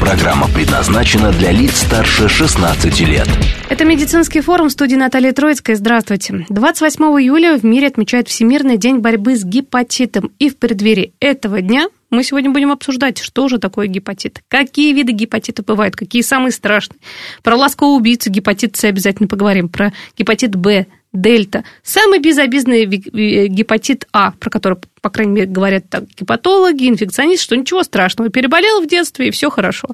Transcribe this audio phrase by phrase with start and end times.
[0.00, 3.28] Программа предназначена для лиц старше 16 лет.
[3.70, 5.76] Это медицинский форум в студии Натальи Троицкой.
[5.76, 6.44] Здравствуйте.
[6.48, 10.32] 28 июля в мире отмечают Всемирный день борьбы с гепатитом.
[10.38, 15.12] И в преддверии этого дня мы сегодня будем обсуждать, что же такое гепатит, какие виды
[15.12, 16.98] гепатита бывают, какие самые страшные.
[17.42, 21.64] Про ласкового убийцу гепатит С обязательно поговорим, про гепатит Б, дельта.
[21.82, 27.82] Самый безобидный гепатит А, про который, по крайней мере, говорят так, гепатологи, инфекционисты, что ничего
[27.82, 29.88] страшного, переболел в детстве, и все хорошо.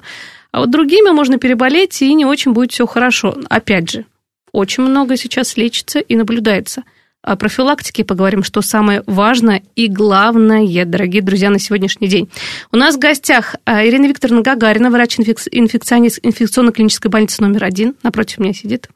[0.51, 3.37] А вот другими можно переболеть, и не очень будет все хорошо.
[3.49, 4.05] Опять же,
[4.51, 6.83] очень много сейчас лечится и наблюдается–
[7.23, 12.29] о профилактике поговорим, что самое важное и главное, дорогие друзья, на сегодняшний день.
[12.71, 17.95] У нас в гостях а, Ирина Викторовна Гагарина, врач-инфекционист инфекционно-клинической больницы номер один.
[18.01, 18.89] Напротив меня сидит.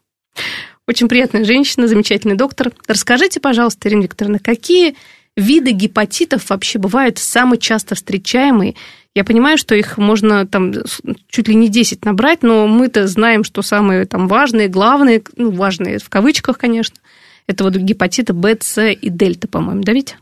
[0.88, 2.70] Очень приятная женщина, замечательный доктор.
[2.86, 4.94] Расскажите, пожалуйста, Ирина Викторовна, какие
[5.36, 8.76] виды гепатитов вообще бывают самые часто встречаемые?
[9.12, 10.72] Я понимаю, что их можно там
[11.28, 15.98] чуть ли не 10 набрать, но мы-то знаем, что самые там важные, главные, ну, важные
[15.98, 16.96] в кавычках, конечно,
[17.48, 20.16] это вот гепатиты Б, С и дельта, по-моему, да, ведь?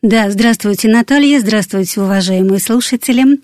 [0.00, 3.40] Да, здравствуйте, Наталья, здравствуйте, уважаемые слушатели.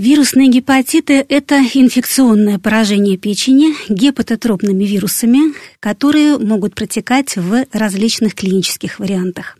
[0.00, 9.59] Вирусные гепатиты– это инфекционное поражение печени гепатотропными вирусами, которые могут протекать в различных клинических вариантах.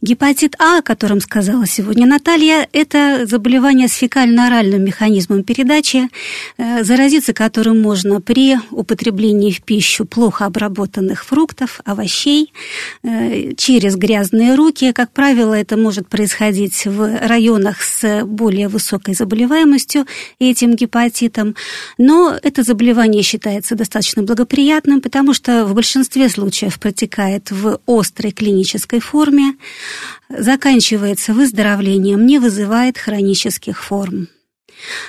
[0.00, 6.08] Гепатит А, о котором сказала сегодня Наталья, это заболевание с фекально-оральным механизмом передачи,
[6.56, 12.52] э, заразиться которым можно при употреблении в пищу плохо обработанных фруктов, овощей,
[13.02, 14.92] э, через грязные руки.
[14.92, 20.06] Как правило, это может происходить в районах с более высокой заболеваемостью
[20.38, 21.54] этим гепатитом.
[21.98, 29.00] Но это заболевание считается достаточно благоприятным, потому что в большинстве случаев протекает в острой клинической
[29.00, 29.41] форме,
[30.28, 34.28] заканчивается выздоровлением, не вызывает хронических форм.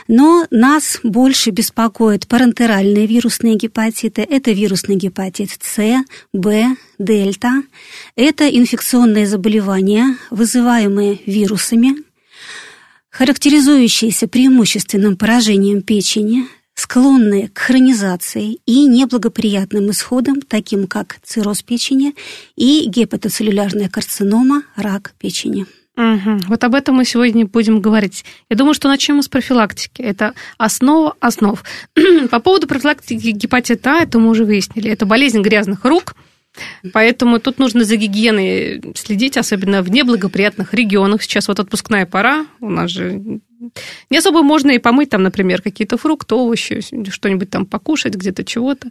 [0.08, 4.22] Но нас больше беспокоят парентеральные вирусные гепатиты.
[4.22, 7.64] Это вирусный гепатит С, Б, дельта.
[8.16, 11.96] Это инфекционные заболевания, вызываемые вирусами,
[13.10, 16.48] характеризующиеся преимущественным поражением печени,
[16.84, 22.14] склонные к хронизации и неблагоприятным исходам, таким как цирроз печени
[22.58, 25.66] и гепатоцеллюлярная карцинома, рак печени.
[25.96, 26.40] Угу.
[26.50, 28.26] Вот об этом мы сегодня будем говорить.
[28.50, 30.02] Я думаю, что начнем с профилактики.
[30.02, 31.64] Это основа основ.
[32.32, 34.92] По поводу профилактики гепатита, это мы уже выяснили.
[34.92, 36.16] Это болезнь грязных рук,
[36.92, 41.24] Поэтому тут нужно за гигиеной следить, особенно в неблагоприятных регионах.
[41.24, 43.40] Сейчас вот отпускная пора, у нас же
[44.10, 48.90] не особо можно и помыть там, например, какие-то фрукты, овощи, что-нибудь там покушать, где-то чего-то.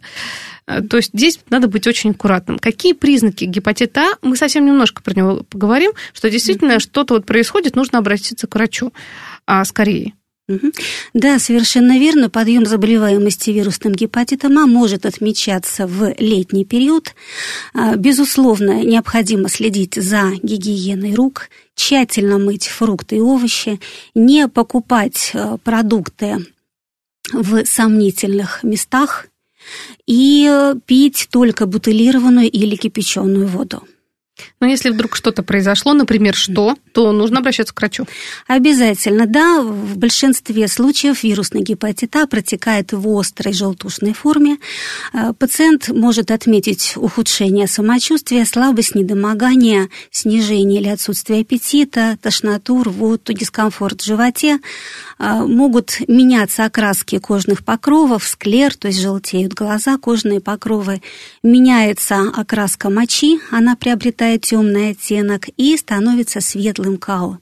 [0.67, 2.59] Э, то есть здесь надо быть очень аккуратным.
[2.59, 4.13] Какие признаки гепатита?
[4.21, 8.93] Мы совсем немножко про него поговорим, что действительно что-то вот происходит, нужно обратиться к врачу
[9.45, 10.13] а, скорее.
[11.13, 12.29] Да, совершенно верно.
[12.29, 17.15] Подъем заболеваемости вирусным гепатитом А может отмечаться в летний период.
[17.73, 23.79] А, безусловно, необходимо следить за гигиеной рук, тщательно мыть фрукты и овощи,
[24.15, 26.45] не покупать э, продукты
[27.31, 29.27] в сомнительных местах
[30.05, 33.83] и э, пить только бутылированную или кипяченую воду.
[34.59, 38.05] Но если вдруг что-то произошло, например, что, то нужно обращаться к врачу.
[38.47, 39.61] Обязательно, да.
[39.61, 44.57] В большинстве случаев вирусный гепатит А протекает в острой желтушной форме.
[45.13, 54.01] Э, пациент может отметить ухудшение самочувствия, слабость, недомогание, снижение или отсутствие аппетита, тошноту, рвоту, дискомфорт
[54.01, 54.59] в животе.
[55.19, 61.01] Э, могут меняться окраски кожных покровов, склер, то есть желтеют глаза, кожные покровы.
[61.43, 67.39] Меняется окраска мочи, она приобретает темный оттенок и становится светлым као.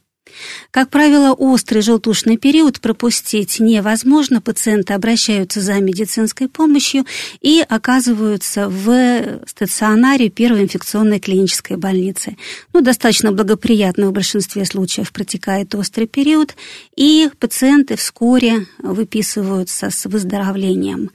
[0.72, 4.42] Как правило, острый желтушный период пропустить невозможно.
[4.42, 7.06] Пациенты обращаются за медицинской помощью
[7.42, 12.38] и оказываются в стационаре первой инфекционной клинической больницы.
[12.74, 16.56] Ну, достаточно благоприятно в большинстве случаев протекает острый период,
[16.96, 21.12] и пациенты вскоре выписываются с выздоровлением.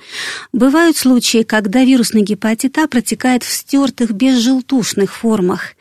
[0.52, 5.74] Бывают случаи, когда вирусный гепатит А протекает в стертых безжелтушных формах.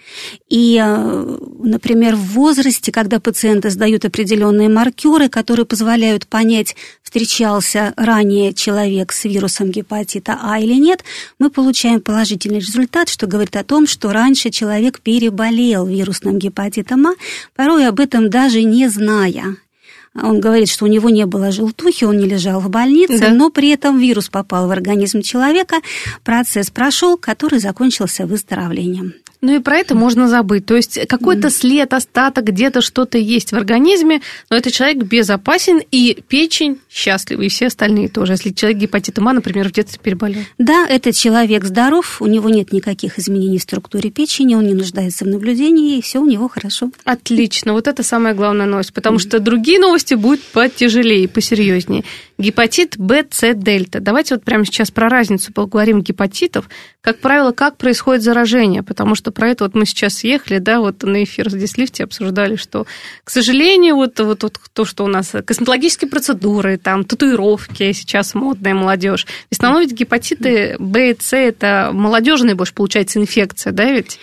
[0.49, 8.54] И, э, например, в возрасте, когда пациенты сдают определенные маркеры, которые позволяют понять, встречался ранее
[8.54, 11.04] человек с вирусом гепатита А или нет,
[11.39, 17.13] мы получаем положительный результат, что говорит о том, что раньше человек переболел вирусным гепатитом А,
[17.56, 19.57] порой об этом даже не зная.
[20.13, 23.30] Он говорит, что у него не было желтухи, он не лежал в больнице, да.
[23.31, 25.77] но при этом вирус попал в организм человека,
[26.24, 29.16] процесс прошел, который закончился выздоровлением.
[29.41, 30.65] Ну и про это можно забыть.
[30.65, 36.17] То есть какой-то след, остаток, где-то что-то есть в организме, но этот человек безопасен, и
[36.27, 38.33] печень счастлива, и все остальные тоже.
[38.33, 40.41] Если человек гепатитом А, например, в детстве переболел.
[40.57, 45.25] Да, этот человек здоров, у него нет никаких изменений в структуре печени, он не нуждается
[45.25, 46.91] в наблюдении, и все у него хорошо.
[47.03, 52.03] Отлично, вот это самая главная новость, потому что другие новости будут потяжелее, посерьезнее.
[52.37, 54.01] Гепатит Б, С, дельта.
[54.01, 56.69] Давайте вот прямо сейчас про разницу поговорим гепатитов.
[56.99, 61.01] Как правило, как происходит заражение, потому что про это вот мы сейчас ехали, да, вот
[61.03, 62.87] на эфир здесь в лифте обсуждали, что,
[63.23, 68.73] к сожалению, вот, вот, вот то, что у нас косметологические процедуры, там, татуировки, сейчас модная
[68.73, 69.25] молодежь.
[69.49, 74.19] В основном ведь гепатиты Б и С это молодежная больше получается инфекция, да, ведь?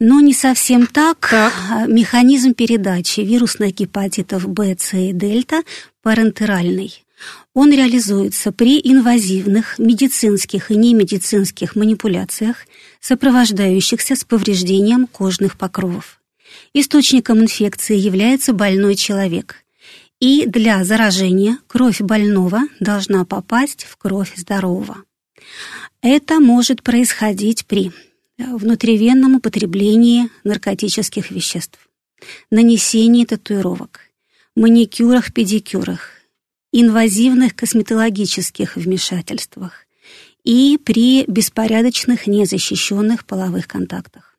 [0.00, 1.28] Но не совсем так.
[1.30, 1.52] так.
[1.86, 5.62] Механизм передачи вирусных гепатитов Б, С и дельта
[6.02, 7.04] парентеральный.
[7.54, 12.66] Он реализуется при инвазивных медицинских и немедицинских манипуляциях,
[13.00, 16.20] сопровождающихся с повреждением кожных покровов.
[16.74, 19.56] Источником инфекции является больной человек.
[20.20, 24.98] И для заражения кровь больного должна попасть в кровь здорового.
[26.00, 27.92] Это может происходить при
[28.38, 31.78] внутривенном употреблении наркотических веществ,
[32.50, 34.00] нанесении татуировок,
[34.56, 36.21] маникюрах, педикюрах,
[36.72, 39.86] инвазивных косметологических вмешательствах
[40.44, 44.36] и при беспорядочных незащищенных половых контактах.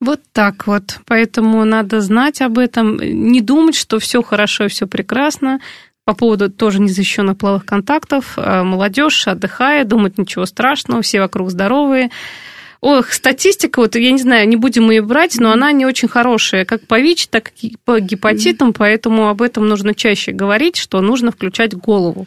[0.00, 1.00] Вот так вот.
[1.06, 5.60] Поэтому надо знать об этом, не думать, что все хорошо и все прекрасно.
[6.04, 12.10] По поводу тоже незащищенных половых контактов, а молодежь отдыхает, думает ничего страшного, все вокруг здоровые.
[12.80, 16.64] Ох, статистика, вот я не знаю, не будем ее брать, но она не очень хорошая,
[16.64, 21.32] как по ВИЧ, так и по гепатитам, поэтому об этом нужно чаще говорить, что нужно
[21.32, 22.26] включать голову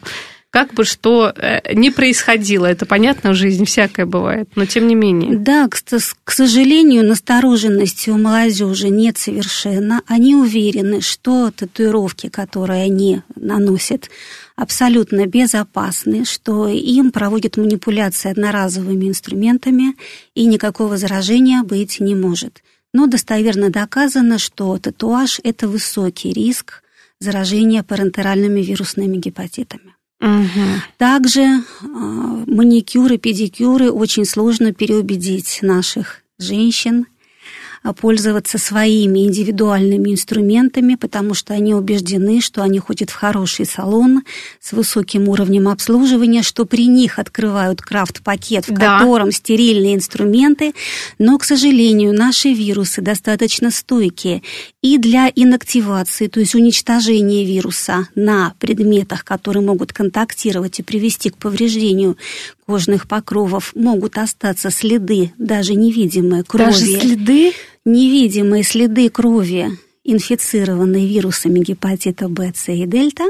[0.50, 2.66] как бы что э, не происходило.
[2.66, 5.36] Это понятно, в жизни всякое бывает, но тем не менее.
[5.36, 5.80] Да, к,
[6.24, 10.02] к сожалению, настороженности у молодежи нет совершенно.
[10.06, 14.10] Они уверены, что татуировки, которые они наносят,
[14.56, 19.94] абсолютно безопасны, что им проводят манипуляции одноразовыми инструментами
[20.34, 22.62] и никакого заражения быть не может.
[22.92, 26.82] Но достоверно доказано, что татуаж– это высокий риск
[27.20, 29.94] заражения парентеральными вирусными гепатитами.
[30.98, 37.06] Также э, маникюры, педикюры очень сложно переубедить наших женщин–
[37.98, 44.22] пользоваться своими индивидуальными инструментами, потому что они убеждены, что они ходят в хороший салон
[44.60, 48.98] с высоким уровнем обслуживания, что при них открывают крафт-пакет, в да.
[48.98, 50.74] котором стерильные инструменты,
[51.18, 54.42] но, к сожалению, наши вирусы достаточно стойкие
[54.82, 61.36] и для инактивации, то есть уничтожения вируса на предметах, которые могут контактировать и привести к
[61.36, 62.16] повреждению
[62.66, 66.66] кожных покровов, могут остаться следы, даже невидимые крови.
[66.66, 67.52] Даже следы?
[67.84, 69.70] Невидимые следы крови,
[70.04, 73.24] инфицированной вирусами гепатита Б, С и дельта.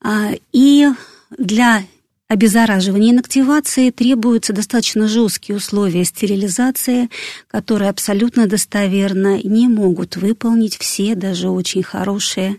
[0.00, 0.88] А, и
[1.36, 1.82] для
[2.28, 7.10] обеззараживания и инактивации требуются достаточно жесткие условия стерилизации,
[7.46, 12.56] которые абсолютно достоверно не могут выполнить все, даже очень хорошие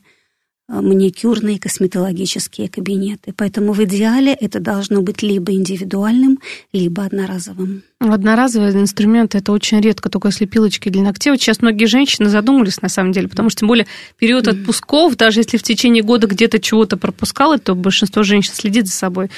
[0.67, 3.33] маникюрные косметологические кабинеты.
[3.35, 6.39] Поэтому в идеале это должно быть либо индивидуальным,
[6.71, 7.83] либо одноразовым.
[7.99, 11.31] Одноразовые инструменты это очень редко, только если пилочки для ногтей.
[11.31, 15.41] Вот сейчас многие женщины задумались на самом деле, потому что тем более период отпусков, даже
[15.41, 19.29] если в течение года где-то чего-то пропускало, то большинство женщин следит за собой.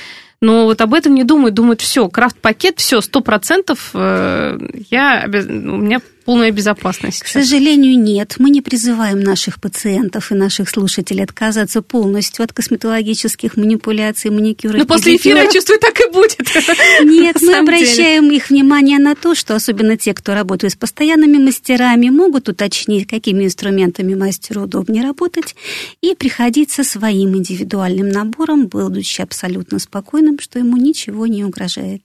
[0.42, 4.60] Но вот об этом не думают, думают, все, крафт-пакет, все, сто процентов э,
[4.92, 7.22] я, у меня полная безопасность.
[7.22, 8.36] К сожалению, нет.
[8.40, 14.78] Мы не призываем наших пациентов и наших слушателей отказаться полностью от косметологических манипуляций, маникюра.
[14.78, 16.40] Но после эфира, я чувствую, так и будет.
[17.04, 22.10] Нет, мы обращаем их внимание на то, что особенно те, кто работают с постоянными мастерами,
[22.10, 25.56] могут уточнить, какими инструментами мастеру удобнее работать,
[26.02, 32.02] и приходить со своим индивидуальным набором, будучи абсолютно спокойным, что ему ничего не угрожает.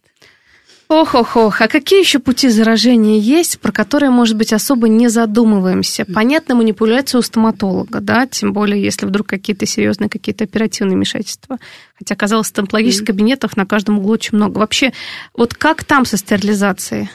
[0.91, 6.05] Ох-ох-ох, а какие еще пути заражения есть, про которые, может быть, особо не задумываемся?
[6.05, 11.59] Понятно, манипуляция у стоматолога, да, тем более, если вдруг какие-то серьезные, какие-то оперативные вмешательства.
[11.95, 14.59] Хотя, казалось, стоматологических кабинетов на каждом углу очень много.
[14.59, 14.93] Вообще,
[15.33, 17.09] вот как там со стерилизацией?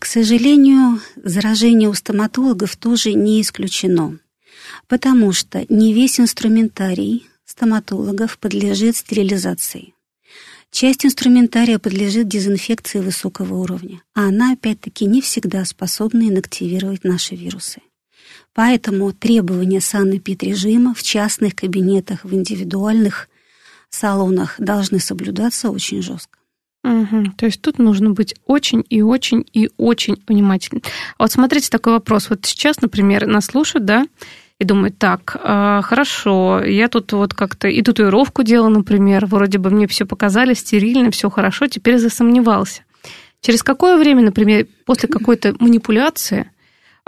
[0.00, 4.18] К сожалению, заражение у стоматологов тоже не исключено,
[4.88, 9.94] потому что не весь инструментарий стоматологов подлежит стерилизации.
[10.70, 17.80] Часть инструментария подлежит дезинфекции высокого уровня, а она, опять-таки, не всегда способна инактивировать наши вирусы.
[18.54, 23.28] Поэтому требования санэпид-режима в частных кабинетах, в индивидуальных
[23.88, 26.38] салонах должны соблюдаться очень жестко.
[26.82, 27.32] Угу.
[27.36, 30.82] То есть тут нужно быть очень и очень и очень внимательным.
[31.18, 32.30] А вот смотрите такой вопрос.
[32.30, 34.06] Вот сейчас, например, нас слушают, да,
[34.60, 39.70] и думают, так, э, хорошо, я тут вот как-то и татуировку делала, например, вроде бы
[39.70, 42.82] мне все показали, стерильно, все хорошо, теперь засомневался.
[43.40, 46.59] Через какое время, например, после какой-то манипуляции а,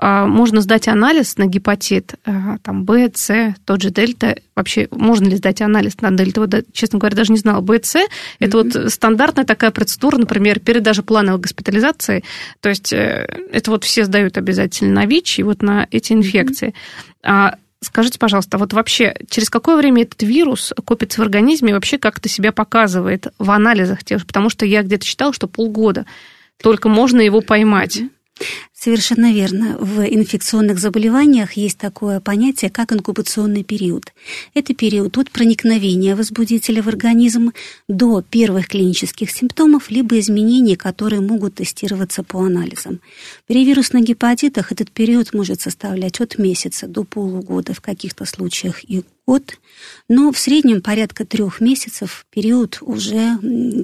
[0.03, 4.37] можно сдать анализ на гепатит, а, там, Б, С, тот же дельта.
[4.57, 6.41] Вообще, можно ли сдать анализ на дельту?
[6.41, 7.61] Вот, честно говоря, даже не знала.
[7.61, 7.97] Б, С–
[8.41, 8.81] это mm-hmm.
[8.83, 12.25] вот стандартная такая процедура, например, перед даже плановой госпитализацией.
[12.61, 16.69] То есть э, это вот все сдают обязательно на ВИЧ и вот на эти инфекции.
[16.69, 17.21] Mm-hmm.
[17.25, 21.99] А Скажите, пожалуйста, вот вообще через какое время этот вирус копится в организме и вообще
[21.99, 24.25] как-то себя показывает в анализах тех?
[24.25, 26.07] Потому что я где-то читала, что полгода
[26.63, 28.03] только можно его поймать.
[28.85, 29.77] Совершенно верно.
[29.79, 34.13] В инфекционных заболеваниях есть такое понятие, как инкубационный период.
[34.55, 37.53] Это период от проникновения возбудителя в организм
[37.87, 42.99] до первых клинических симптомов, либо изменений, которые могут тестироваться по анализам.
[43.47, 49.05] При вирусных гепатитах этот период может составлять от месяца до полугода, в каких-то случаях и
[49.27, 49.55] год,
[50.09, 53.39] но в среднем порядка трех месяцев период уже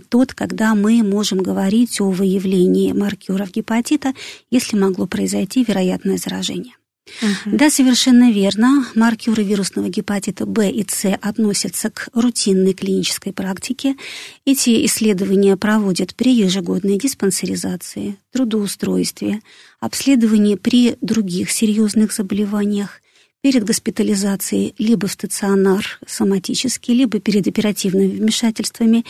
[0.09, 4.15] тот, когда мы можем говорить о выявлении маркеров гепатита,
[4.51, 6.75] если могло произойти вероятное заражение.
[7.23, 7.57] Угу.
[7.57, 8.87] Да, совершенно верно.
[8.95, 13.97] Маркеры вирусного гепатита Б и С относятся к рутинной клинической практике.
[14.45, 19.41] Эти исследования проводят при ежегодной диспансеризации, трудоустройстве,
[19.81, 23.01] обследовании при других серьезных заболеваниях,
[23.41, 29.05] перед госпитализацией либо в стационар соматический, либо перед оперативными вмешательствами.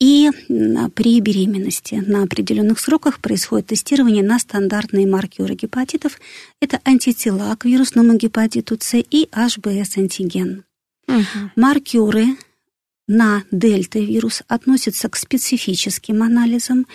[0.00, 0.30] И
[0.94, 6.20] при беременности на определенных сроках происходит тестирование на стандартные маркеры гепатитов.
[6.60, 10.64] Это антитела к вирусному гепатиту С и HBS-антиген.
[11.08, 11.50] Угу.
[11.56, 12.36] Маркеры
[13.08, 16.86] на дельта-вирус относятся к специфическим анализам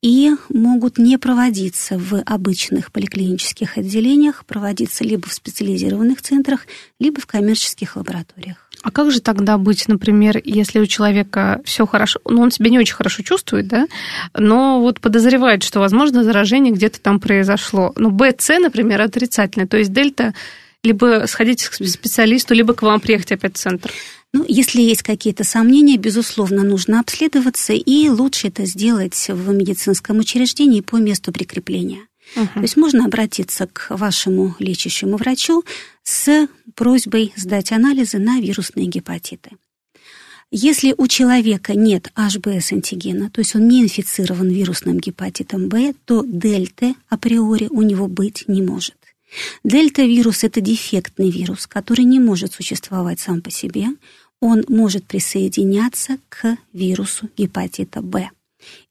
[0.00, 6.66] и могут не проводиться в обычных поликлинических отделениях, проводиться либо в специализированных центрах,
[7.00, 8.67] либо в коммерческих лабораториях.
[8.82, 12.78] А как же тогда быть, например, если у человека все хорошо, ну он себя не
[12.78, 13.88] очень хорошо чувствует, да,
[14.34, 17.92] но вот подозревает, что, возможно, заражение где-то там произошло.
[17.96, 20.32] Ну, БЦ, например, отрицательное, то есть дельта
[20.84, 23.90] либо сходить к специалисту, либо к вам приехать опять в центр.
[24.32, 30.82] Ну, если есть какие-то сомнения, безусловно, нужно обследоваться, и лучше это сделать в медицинском учреждении
[30.82, 32.02] по месту прикрепления.
[32.36, 32.46] Угу.
[32.54, 35.64] То есть можно обратиться к вашему лечащему врачу
[36.02, 39.50] с просьбой сдать анализы на вирусные гепатиты.
[40.50, 46.94] Если у человека нет HBS-антигена, то есть он не инфицирован вирусным гепатитом Б, то дельта
[47.10, 48.96] априори у него быть не может.
[49.62, 53.88] Дельта-вирус– это дефектный вирус, который не может существовать сам по себе.
[54.40, 58.30] Он может присоединяться к вирусу гепатита Б.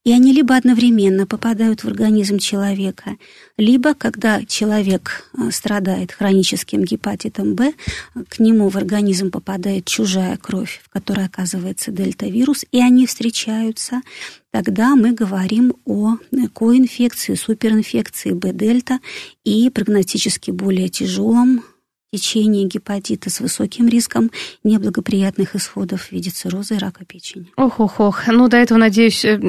[0.03, 3.17] И они либо одновременно попадают в организм человека,
[3.57, 7.73] либо, когда человек э, страдает хроническим гепатитом Б,
[8.29, 14.01] к нему в организм попадает чужая кровь, в которой оказывается дельта-вирус, и они встречаются,
[14.51, 16.15] тогда мы говорим о
[16.53, 18.99] коинфекции, суперинфекции Б-дельта
[19.43, 21.63] и прогностически более тяжелом
[22.11, 24.31] течение гепатита с высоким риском
[24.63, 27.51] неблагоприятных исходов в виде цирроза и рака печени.
[27.57, 28.27] Ох-ох-ох.
[28.27, 29.39] Ну, до этого, надеюсь, э,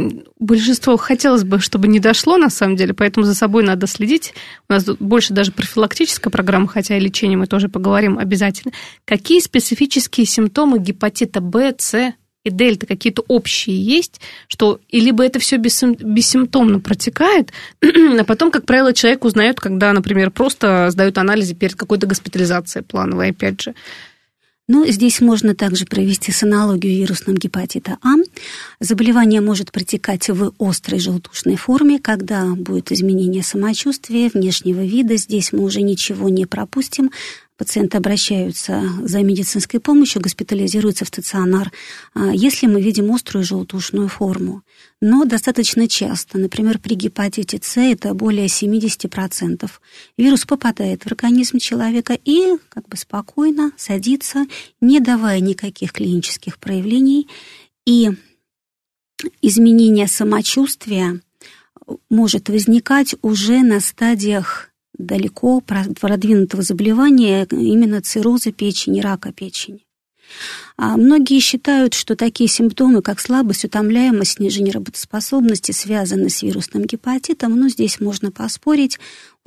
[0.41, 4.35] большинство хотелось бы, чтобы не дошло, на самом деле, поэтому за собой надо следить.
[4.69, 8.73] У нас больше даже профилактическая программа, хотя и лечение мы тоже поговорим обязательно.
[9.05, 12.15] Какие специфические симптомы гепатита Б, С
[12.45, 17.53] и дельта какие-то общие есть, что и либо это все бессимптомно протекает,
[17.83, 23.31] а потом, как правило, человек узнает, когда, например, просто сдают анализы перед какой-то госпитализацией плановой,
[23.31, 23.75] опять же.
[24.71, 28.17] Ну, здесь можно также провести с аналогию вирусным гепатита А.
[28.81, 35.17] Заболевание может протекать в острой желтушной форме, когда будет изменение самочувствия, внешнего вида.
[35.17, 37.11] Здесь мы уже ничего не пропустим
[37.59, 41.73] пациенты обращаются за медицинской помощью, госпитализируются в стационар,
[42.15, 44.63] а, если мы видим острую желтушную форму.
[45.01, 49.81] Но достаточно часто, например, при гепатите С это более 70%,
[50.17, 54.47] вирус попадает в организм человека и как бы спокойно садится,
[54.81, 57.29] не давая никаких клинических проявлений.
[57.85, 58.11] И
[59.43, 61.21] изменение самочувствия
[62.09, 64.68] может возникать уже на стадиях
[64.99, 69.85] далеко продвинутого заболевания, именно цирроза печени, рака печени.
[70.77, 77.59] А многие считают, что такие симптомы, как слабость, утомляемость, снижение работоспособности, связаны с вирусным гепатитом,
[77.59, 78.99] но здесь можно поспорить.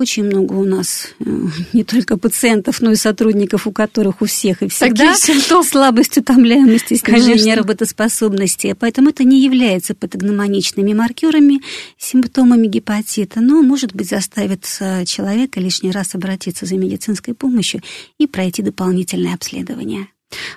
[0.02, 1.24] Очень много у нас э,
[1.72, 6.94] не только пациентов, но и сотрудников, у которых у всех и всегда симптомы слабость, утомляемости,
[6.94, 7.62] снижение Конечно.
[7.62, 8.74] работоспособности.
[8.78, 11.60] Поэтому это не является патогномоничными маркерами,
[11.98, 17.80] симптомами гепатита, но, может быть, заставит э, человека лишний раз обратиться за медицинской помощью
[18.18, 20.08] и пройти дополнительное обследование.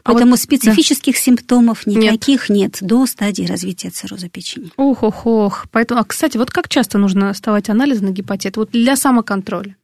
[0.03, 1.19] А Поэтому вот, специфических да.
[1.19, 2.79] симптомов никаких нет.
[2.81, 4.71] нет до стадии развития цирроза печени.
[4.77, 5.65] Ох, ох, ох.
[5.71, 8.57] Поэтому, а, кстати, вот как часто нужно сдавать анализы на гепатит?
[8.57, 9.75] Вот для самоконтроля.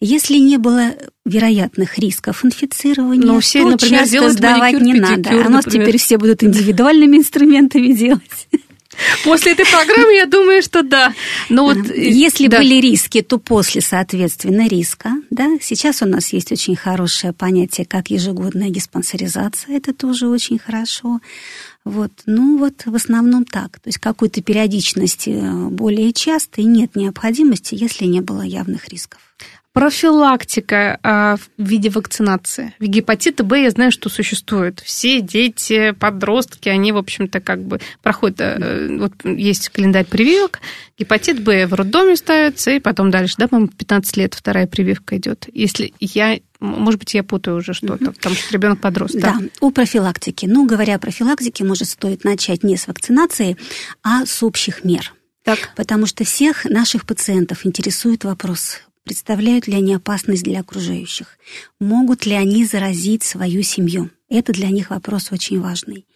[0.00, 5.30] Если не было вероятных рисков инфицирования, Но все, то например, часто сдавать не надо.
[5.30, 8.48] А у нас теперь все будут индивидуальными инструментами делать.
[9.24, 11.14] После этой программы я думаю, что да.
[11.48, 12.58] Но вот, э, Если да.
[12.58, 15.12] были риски, то после, соответственно, риска.
[15.30, 15.58] Да?
[15.60, 19.76] Сейчас у нас есть очень хорошее понятие, как ежегодная диспансеризация.
[19.76, 21.20] Это тоже очень хорошо.
[21.84, 22.12] Вот.
[22.26, 23.80] Ну вот в основном так.
[23.80, 29.20] То есть какой-то периодичности э, более частой нет необходимости, если не было явных рисков.
[29.72, 32.74] Профилактика а, в виде вакцинации.
[32.78, 34.80] Гепатита Б я знаю, что существует.
[34.80, 38.38] Все дети, подростки, они, в общем-то, как бы проходят...
[38.40, 40.60] Э, вот есть календарь прививок.
[40.98, 45.48] Гепатит Б в роддоме ставится, и потом дальше, да, по-моему, 15 лет вторая прививка идет.
[45.54, 49.12] Если я может быть, я путаю уже что-то, потому что ребенок подрос.
[49.14, 50.46] Да, да, о профилактике.
[50.46, 53.56] Ну, говоря о профилактике, может, стоит начать не с вакцинации,
[54.04, 55.12] а с общих мер.
[55.42, 55.58] Так.
[55.74, 61.38] Потому что всех наших пациентов интересует вопрос Представляют ли они опасность для окружающих?
[61.80, 64.10] Могут ли они заразить свою семью?
[64.28, 66.06] Это для них вопрос очень важный.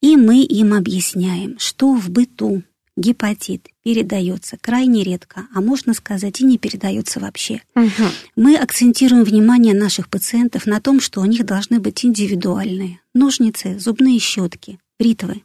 [0.00, 2.62] И мы им объясняем, что в быту
[2.96, 7.62] гепатит передается крайне редко, а можно сказать и не передается вообще.
[7.74, 7.88] Угу.
[8.36, 14.18] Мы акцентируем внимание наших пациентов на том, что у них должны быть индивидуальные ножницы, зубные
[14.18, 15.42] щетки, бритвы.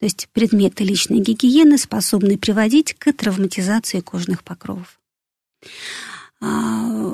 [0.00, 4.98] То есть предметы личной гигиены, способные приводить к травматизации кожных покровов.
[6.44, 6.48] А,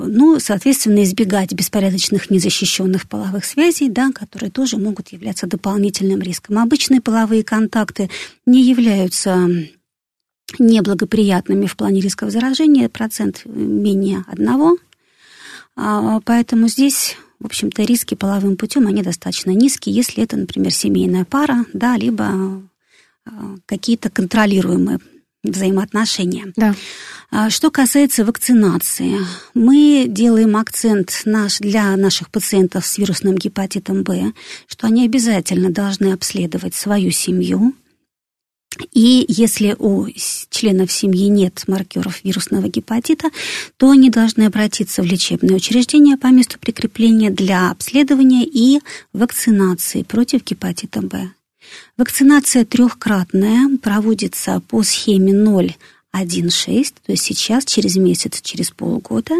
[0.07, 6.57] ну, соответственно, избегать беспорядочных незащищенных половых связей, да, которые тоже могут являться дополнительным риском.
[6.57, 8.09] Обычные половые контакты
[8.47, 9.47] не являются
[10.57, 14.77] неблагоприятными в плане рисков заражения, процент менее одного,
[15.75, 21.23] а, поэтому здесь в общем-то, риски половым путем, они достаточно низкие, если это, например, семейная
[21.23, 22.61] пара, да, либо
[23.25, 24.99] а, какие-то контролируемые
[25.43, 26.51] взаимоотношения.
[26.55, 26.75] Да.
[27.31, 29.17] А, что касается вакцинации,
[29.53, 34.33] мы делаем акцент наш, для наших пациентов с вирусным гепатитом Б,
[34.67, 37.73] что они обязательно должны обследовать свою семью,
[38.93, 40.07] и если у
[40.49, 43.29] членов семьи нет маркеров вирусного гепатита,
[43.77, 48.79] то они должны обратиться в лечебное учреждение по месту прикрепления для обследования и
[49.11, 51.31] вакцинации против гепатита Б.
[51.97, 59.35] Вакцинация трехкратная проводится по схеме 0,1,6, то есть сейчас, через месяц, через полгода,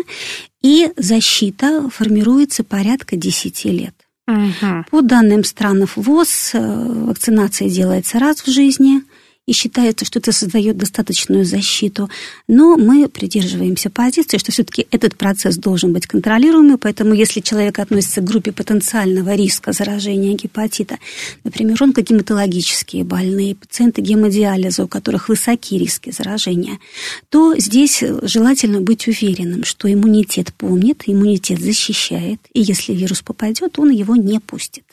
[0.61, 3.95] и защита формируется порядка 10 лет.
[4.27, 4.85] Угу.
[4.91, 9.01] По данным стран ВОЗ, э, вакцинация делается раз в жизни–
[9.49, 12.07] и считается, что это создает достаточную защиту.
[12.47, 18.21] Но мы придерживаемся позиции, что все-таки этот процесс должен быть контролируемый, поэтому если человек относится
[18.21, 20.99] к группе потенциального риска заражения гепатита,
[21.43, 26.77] например, онкогематологические больные, пациенты гемодиализа, у которых высокие риски заражения,
[27.29, 33.89] то здесь желательно быть уверенным, что иммунитет помнит, иммунитет защищает, и если вирус попадет, он
[33.89, 34.83] его не пустит.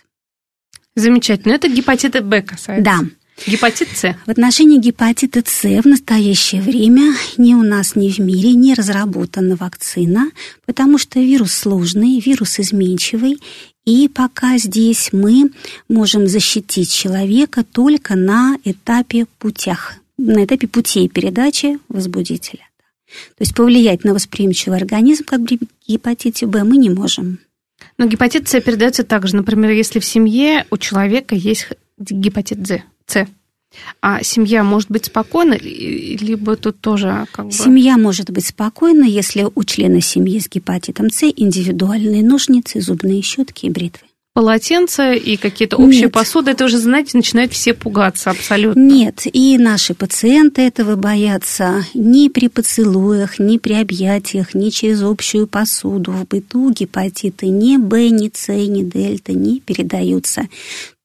[0.95, 1.53] Замечательно.
[1.53, 2.83] Это гепатита Б касается.
[2.83, 3.01] Да.
[3.45, 4.17] Гепатит С?
[4.27, 9.57] В отношении гепатита С в настоящее время ни у нас, ни в мире не разработана
[9.57, 10.31] вакцина,
[10.65, 13.41] потому что вирус сложный, вирус изменчивый,
[13.85, 15.51] и пока здесь мы
[15.89, 22.67] можем защитить человека только на этапе путях, на этапе путей передачи возбудителя.
[23.07, 27.39] То есть повлиять на восприимчивый организм, как при гепатите Б, мы не можем.
[27.99, 31.69] Но гепатит С передается также, например, если в семье у человека есть
[31.99, 32.83] гепатит С.
[33.07, 33.27] С.
[34.01, 37.53] А семья может быть спокойна, либо тут тоже как бы...
[37.53, 43.67] Семья может быть спокойна, если у члена семьи с гепатитом С индивидуальные ножницы, зубные щетки
[43.67, 46.13] и бритвы полотенца и какие-то общие Нет.
[46.13, 48.79] посуды, это уже, знаете, начинают все пугаться абсолютно.
[48.79, 55.47] Нет, и наши пациенты этого боятся ни при поцелуях, ни при объятиях, ни через общую
[55.47, 56.13] посуду.
[56.13, 60.43] В быту гепатиты ни Б, ни С, ни Дельта не передаются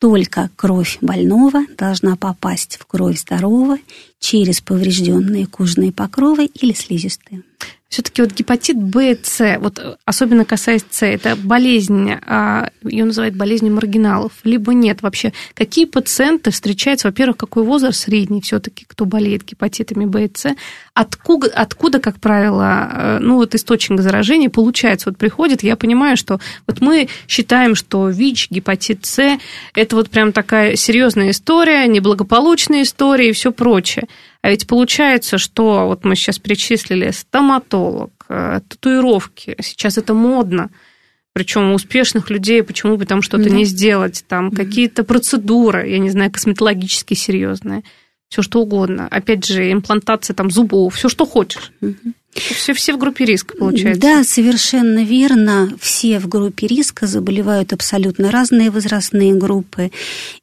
[0.01, 3.77] только кровь больного должна попасть в кровь здорового
[4.19, 7.43] через поврежденные кожные покровы или слизистые.
[7.91, 13.73] Все-таки вот гепатит Б С, вот особенно касаясь С, это болезнь, а, ее называют болезнью
[13.73, 15.33] маргиналов, либо нет вообще.
[15.53, 20.55] Какие пациенты встречаются, во-первых, какой возраст средний все-таки, кто болеет гепатитами Б и С,
[20.93, 26.39] откуда, откуда, как правило, э, ну вот источник заражения получается, вот приходит, я понимаю, что
[26.67, 29.37] вот мы считаем, что ВИЧ, гепатит С,
[29.73, 34.07] это вот прям такая серьезная история, неблагополучная история и все прочее.
[34.41, 40.69] А ведь получается, что вот мы сейчас перечислили стоматолог, э, татуировки, сейчас это модно.
[41.33, 43.55] Причем у успешных людей почему бы там что-то да.
[43.55, 44.63] не сделать, там да.
[44.63, 47.83] какие-то процедуры, я не знаю, косметологически серьезные,
[48.27, 49.07] все что угодно.
[49.09, 51.71] Опять же, имплантация там зубов, все что хочешь.
[51.81, 52.13] Угу.
[52.33, 54.01] Все, все в группе риска, получается.
[54.01, 55.73] Да, совершенно верно.
[55.81, 59.91] Все в группе риска заболевают абсолютно разные возрастные группы.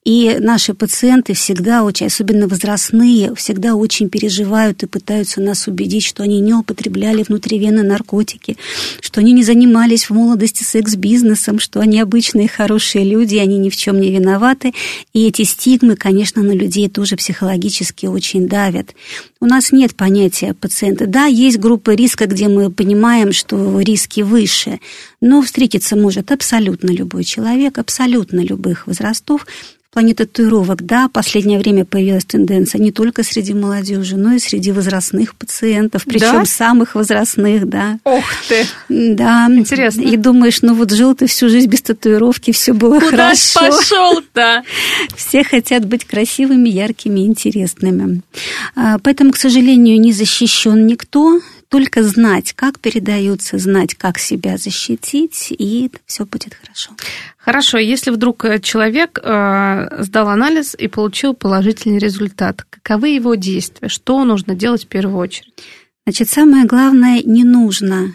[0.05, 6.23] И наши пациенты всегда очень, особенно возрастные, всегда очень переживают и пытаются нас убедить, что
[6.23, 8.59] они не употребляли внутривенно наркотики,
[9.01, 13.77] что они не занимались в молодости секс-бизнесом, что они обычные хорошие люди, они ни в
[13.77, 14.75] чем не виноваты.
[15.15, 18.95] И эти стигмы, конечно, на людей тоже психологически очень давят.
[19.41, 21.07] У нас нет понятия пациента.
[21.07, 24.81] Да, есть группы риска, где мы понимаем, что риски выше,
[25.21, 29.47] но встретиться может абсолютно любой человек, абсолютно любых возрастов,
[29.91, 34.39] в плане татуировок, да, в последнее время появилась тенденция не только среди молодежи, но и
[34.39, 36.45] среди возрастных пациентов, причем да?
[36.45, 37.99] самых возрастных, да.
[38.05, 38.67] Ох ты!
[38.91, 39.49] Да.
[39.49, 40.03] Интересно.
[40.03, 43.61] И думаешь, ну вот жил ты всю жизнь без татуировки, все было Куда хорошо.
[43.61, 44.63] Куда пошел-то?
[45.17, 48.21] Все хотят быть красивыми, яркими, интересными.
[48.77, 55.49] А, поэтому, к сожалению, не защищен никто только знать, как передаются, знать, как себя защитить,
[55.51, 56.93] и все будет хорошо.
[57.37, 63.89] Хорошо, если вдруг э, человек э, сдал анализ и получил положительный результат, каковы его действия?
[63.89, 65.53] Что нужно делать в первую очередь?
[66.07, 68.15] Значит, самое главное, не нужно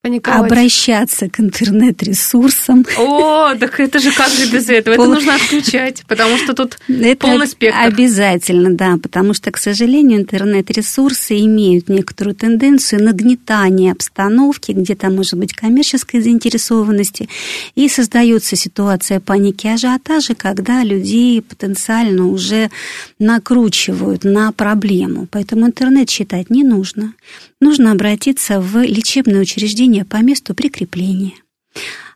[0.00, 0.52] Паниковать.
[0.52, 2.86] обращаться к интернет-ресурсам.
[2.96, 4.94] О, так это же как же без этого?
[4.94, 5.14] Это Пол...
[5.14, 7.80] нужно отключать, потому что тут это полный спектр.
[7.80, 15.52] Обязательно, да, потому что, к сожалению, интернет-ресурсы имеют некоторую тенденцию нагнетания обстановки, где-то может быть
[15.52, 17.28] коммерческой заинтересованности,
[17.74, 22.70] и создается ситуация паники ажиотажа, когда людей потенциально уже
[23.18, 25.26] накручивают на проблему.
[25.28, 27.14] Поэтому интернет читать не нужно
[27.60, 31.32] нужно обратиться в лечебное учреждение по месту прикрепления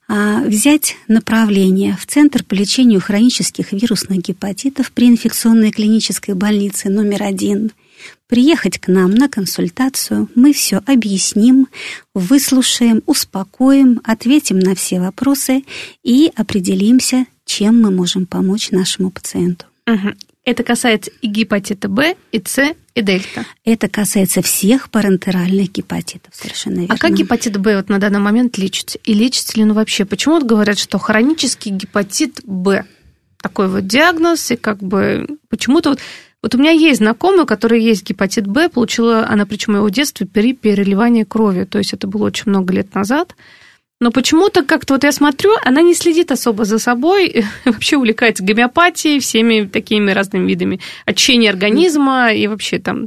[0.08, 7.22] а, взять направление в Центр по лечению хронических вирусных гепатитов при инфекционной клинической больнице номер
[7.22, 7.72] один,
[8.26, 11.68] приехать к нам на консультацию, мы все объясним,
[12.14, 15.64] выслушаем, успокоим, ответим на все вопросы
[16.02, 19.66] и определимся, чем мы можем помочь нашему пациенту.
[19.86, 20.14] Угу.
[20.44, 23.46] Это касается и гепатита Б, и С, и дельта.
[23.64, 26.94] Это касается всех парентеральных гепатитов, совершенно верно.
[26.94, 28.98] А как гепатит Б вот на данный момент лечится?
[29.04, 30.04] И лечится ли он вообще?
[30.04, 32.84] Почему вот говорят, что хронический гепатит Б?
[33.40, 36.00] Такой вот диагноз, и как бы почему-то вот
[36.42, 39.90] вот у меня есть знакомая, у которой есть гепатит Б, получила она, причем его в
[39.92, 41.64] детстве, при переливании крови.
[41.64, 43.36] То есть это было очень много лет назад.
[44.02, 49.20] Но почему-то как-то вот я смотрю, она не следит особо за собой, вообще увлекается гомеопатией,
[49.20, 53.06] всеми такими разными видами очищения организма и вообще там,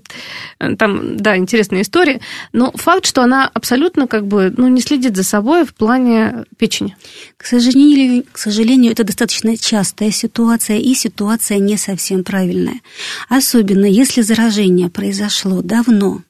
[0.58, 2.22] там, да, интересная история.
[2.54, 6.96] Но факт, что она абсолютно как бы, ну, не следит за собой в плане печени.
[7.36, 12.80] К сожалению, к сожалению, это достаточно частая ситуация и ситуация не совсем правильная.
[13.28, 16.22] Особенно если заражение произошло давно,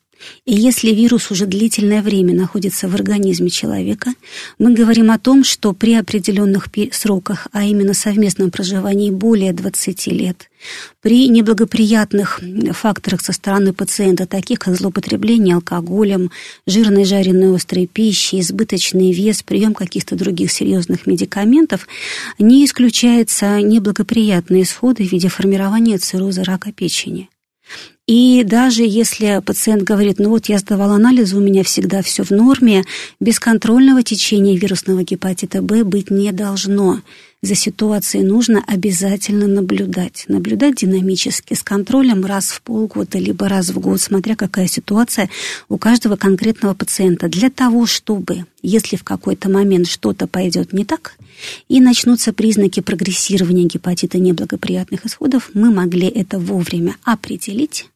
[0.46, 4.14] и если вирус уже длительное время находится в организме человека,
[4.60, 10.50] мы говорим о том, что при определенных сроках, а именно совместном проживании более 20 лет,
[11.02, 16.32] при неблагоприятных факторах со стороны пациента, таких как злоупотребление алкоголем,
[16.66, 21.88] жирной жареной острой пищей, избыточный вес, прием каких-то других серьезных медикаментов,
[22.40, 27.30] не исключаются неблагоприятные исходы в виде формирования цирроза рака печени.
[28.08, 32.30] И даже если пациент говорит, ну вот я сдавал анализы, у меня всегда все в
[32.30, 32.84] норме,
[33.20, 37.02] бесконтрольного течения вирусного гепатита Б быть не должно.
[37.42, 40.26] За ситуацией нужно обязательно наблюдать.
[40.28, 45.30] Наблюдать динамически, с контролем раз в полгода, либо раз в год, смотря какая ситуация
[45.68, 47.28] у каждого конкретного пациента.
[47.28, 51.18] Для того, чтобы, если в какой-то момент что-то пойдет не так,
[51.70, 57.88] и начнутся признаки прогрессирования гепатита неблагоприятных исходов, мы могли это вовремя определить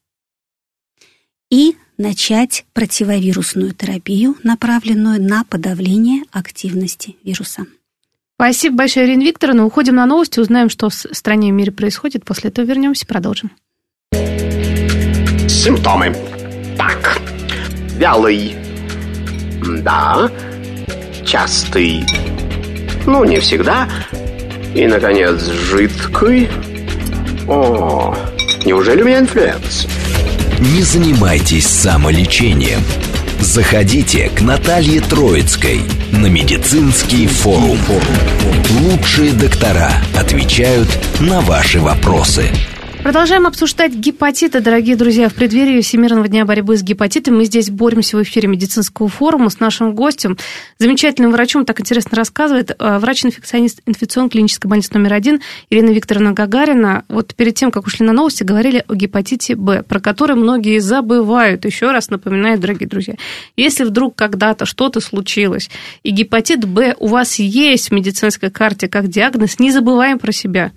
[1.50, 7.66] и начать противовирусную терапию, направленную на подавление активности вируса.
[8.36, 9.66] Спасибо большое, Ирина Викторовна.
[9.66, 12.24] Уходим на новости, узнаем, что в стране и мире происходит.
[12.24, 13.52] После этого вернемся и продолжим.
[15.50, 16.16] Симптомы.
[16.78, 17.20] Так.
[17.98, 18.56] Вялый.
[19.84, 20.32] Да.
[21.26, 22.06] Частый.
[23.06, 23.90] Ну, не всегда.
[24.74, 26.48] И, наконец, жидкий.
[27.46, 28.16] О,
[28.64, 29.86] неужели у меня инфлюэнца?
[30.60, 32.82] Не занимайтесь самолечением.
[33.40, 37.80] Заходите к Наталье Троицкой на медицинский форум.
[38.82, 40.90] Лучшие доктора отвечают
[41.22, 42.52] на ваши вопросы.
[43.04, 45.30] Продолжаем обсуждать гепатиты, дорогие друзья.
[45.30, 49.62] В преддверии Всемирного дня борьбы с гепатитом мы здесь боремся в эфире медицинского форума с
[49.62, 50.38] нашим гостем,
[50.80, 57.06] замечательным врачом, так интересно рассказывает, э, врач-инфекционист инфекционной клинической больницы номер один Ирина Викторовна Гагарина.
[57.08, 61.64] Вот перед тем, как ушли на новости, говорили о гепатите Б, про который многие забывают.
[61.64, 63.16] Еще раз напоминаю, дорогие друзья,
[63.56, 65.70] если вдруг когда-то что-то случилось,
[66.04, 70.74] и гепатит Б у вас есть в медицинской карте как диагноз, не забываем про себя.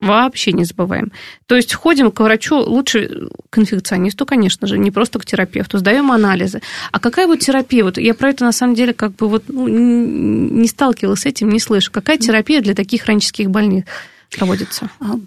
[0.00, 1.12] Вообще не забываем.
[1.46, 6.10] То есть ходим к врачу, лучше к инфекционисту, конечно же, не просто к терапевту, сдаем
[6.10, 6.62] анализы.
[6.90, 7.84] А какая вот терапия?
[7.84, 11.50] Вот я про это на самом деле как бы вот ну, не сталкивалась с этим,
[11.50, 11.92] не слышу.
[11.92, 13.84] Какая терапия для таких хронических больных
[14.30, 14.90] проводится?
[15.00, 15.18] А,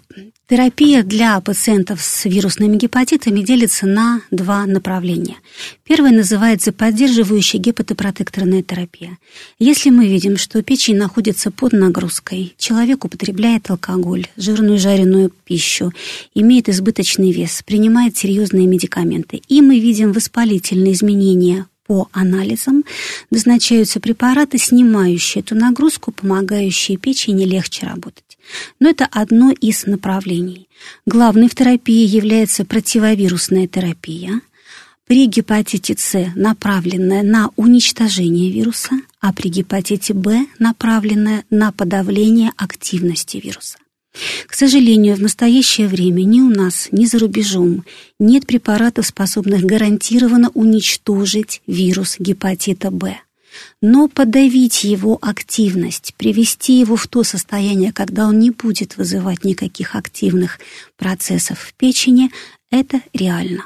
[0.46, 5.36] Терапия для пациентов с вирусными гепатитами делится на два направления.
[5.84, 9.16] Первое называется поддерживающая гепатопротекторная терапия.
[9.58, 15.92] Если мы видим, что печень находится под нагрузкой, человек употребляет алкоголь, жирную жареную пищу,
[16.34, 22.84] имеет избыточный вес, принимает серьезные медикаменты, и мы видим воспалительные изменения по анализам
[23.30, 28.33] назначаются препараты, снимающие эту нагрузку, помогающие печени легче работать.
[28.80, 30.68] Но это одно из направлений.
[31.06, 34.40] Главной в терапии является противовирусная терапия.
[35.06, 43.36] При гепатите С направленная на уничтожение вируса, а при гепатите Б направленная на подавление активности
[43.36, 43.78] вируса.
[44.46, 47.84] К сожалению, в настоящее время ни у нас, ни за рубежом
[48.18, 53.18] нет препаратов, способных гарантированно уничтожить вирус гепатита Б.
[53.80, 59.94] Но подавить его активность, привести его в то состояние, когда он не будет вызывать никаких
[59.94, 60.58] активных
[60.96, 62.30] процессов в печени,
[62.70, 63.64] это реально.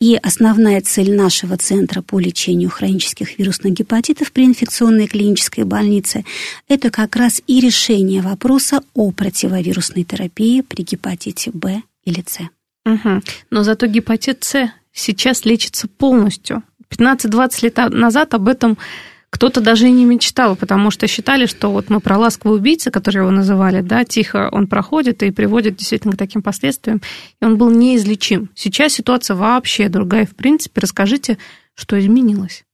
[0.00, 6.24] И основная цель нашего Центра по лечению хронических вирусных гепатитов при инфекционной клинической больнице–
[6.68, 12.38] это как раз и решение вопроса о противовирусной терапии при гепатите Б или С.
[12.86, 13.22] Угу.
[13.50, 16.62] Но зато гепатит С сейчас лечится полностью.
[16.90, 18.78] 15-20 лет назад об этом
[19.30, 23.18] кто-то даже и не мечтал, потому что считали, что вот мы про ласкового убийцы, который
[23.18, 27.02] его называли, да, тихо он проходит и приводит действительно к таким последствиям,
[27.40, 28.50] и он был неизлечим.
[28.54, 30.26] Сейчас ситуация вообще другая.
[30.26, 31.38] В принципе, расскажите,
[31.74, 32.64] что изменилось.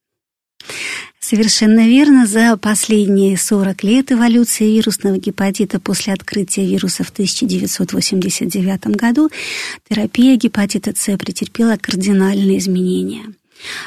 [1.19, 2.27] Совершенно верно.
[2.27, 9.31] За последние 40 лет эволюции вирусного гепатита после открытия вируса в 1989 году
[9.89, 13.25] терапия гепатита С претерпела кардинальные изменения–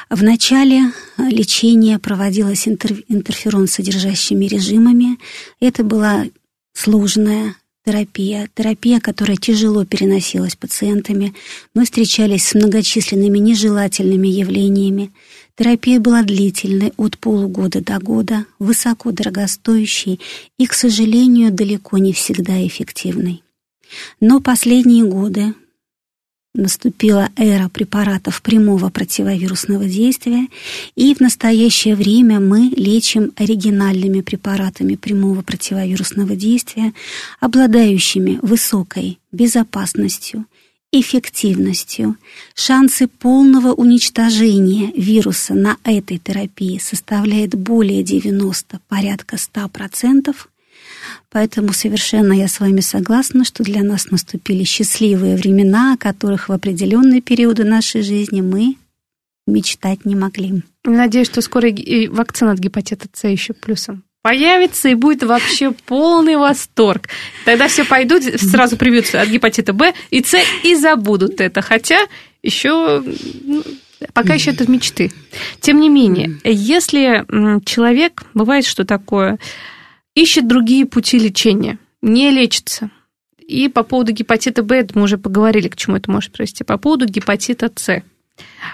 [0.09, 5.17] в начале э, лечения проводилось интер- интерферон содержащими режимами.
[5.59, 6.25] Это была
[6.73, 11.33] сложная терапия, терапия, которая тяжело переносилась пациентами.
[11.73, 15.11] Мы встречались с многочисленными нежелательными явлениями.
[15.55, 20.19] Терапия была длительной, от полугода до года, высоко дорогостоящей
[20.59, 23.41] и, к сожалению, далеко не всегда эффективной.
[24.19, 25.53] Но последние годы
[26.57, 30.47] наступила эра препаратов прямого противовирусного действия,
[30.95, 36.93] и в настоящее время мы лечим оригинальными препаратами прямого противовирусного действия,
[37.39, 40.45] обладающими высокой безопасностью,
[40.91, 42.15] эффективностью.
[42.55, 50.35] Шансы полного уничтожения вируса на этой терапии составляет более 90, порядка 100%,
[51.37, 56.51] Поэтому совершенно я с вами согласна, что для нас наступили счастливые времена, о которых в
[56.51, 58.75] определенные периоды нашей жизни мы
[59.45, 60.63] мечтать не могли.
[60.83, 66.37] Надеюсь, что скоро и вакцина от гепатита С еще плюсом появится, и будет вообще полный
[66.37, 67.07] восторг.
[67.45, 71.61] Тогда все пойдут, сразу привьются от гепатита Б и С и забудут это.
[71.61, 71.99] Хотя
[72.41, 73.03] еще
[73.43, 73.63] ну,
[74.13, 75.11] пока еще это мечты.
[75.61, 77.27] Тем не менее, если
[77.63, 79.37] человек, бывает что такое,
[80.17, 82.89] ищет другие пути лечения, не лечится.
[83.37, 87.05] И по поводу гепатита Б, мы уже поговорили, к чему это может привести, по поводу
[87.05, 88.03] гепатита С.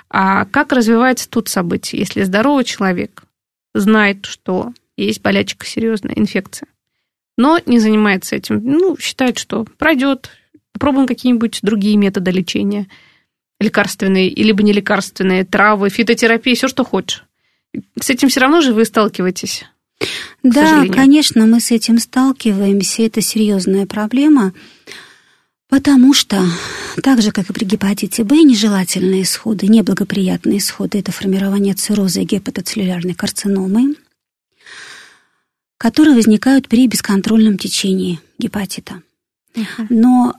[0.10, 3.24] А как развивается тут событие, если здоровый человек
[3.74, 6.68] знает, что есть болячка серьезная, инфекция,
[7.38, 10.30] но не занимается этим, ну, считает, что пройдет,
[10.72, 12.88] попробуем какие-нибудь другие методы лечения,
[13.60, 17.26] лекарственные, либо не лекарственные, травы, фитотерапия, все, что хочешь.
[18.00, 19.66] С этим все равно же вы сталкиваетесь.
[20.44, 23.04] Да, конечно, мы с этим сталкиваемся.
[23.04, 24.54] Это серьезная проблема.
[25.70, 26.46] Потому что,
[27.02, 32.26] так же, как и при гепатите Б, нежелательные исходы, неблагоприятные исходы– это формирование цирроза и
[32.26, 33.96] гепатоцеллюлярной карциномы,
[35.78, 39.02] которые возникают при бесконтрольном течении гепатита.
[39.90, 40.36] Но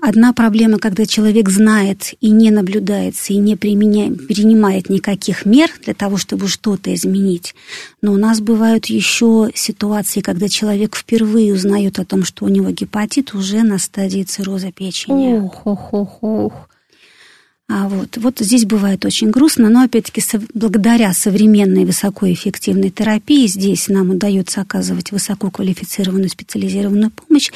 [0.00, 6.16] Одна проблема, когда человек знает и не наблюдается, и не принимает никаких мер для того,
[6.18, 7.56] чтобы что-то изменить.
[8.00, 12.70] Но у нас бывают еще ситуации, когда человек впервые узнает о том, что у него
[12.70, 15.40] гепатит уже на стадии цирроза печени.
[15.40, 16.67] Ох, ох, ох, ох.
[17.70, 23.88] А вот, вот здесь бывает очень грустно, но опять-таки со, благодаря современной высокоэффективной терапии здесь
[23.88, 27.50] нам удается оказывать высококвалифицированную специализированную помощь,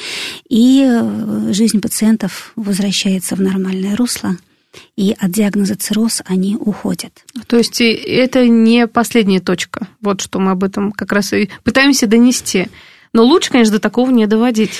[0.49, 4.37] и э, жизнь пациентов возвращается в нормальное русло
[4.95, 7.25] и от диагноза цирроз они уходят.
[7.47, 9.87] То есть это не последняя точка.
[10.01, 12.67] Вот что мы об этом как раз и пытаемся донести.
[13.13, 14.71] Но лучше, конечно, до такого не доводить.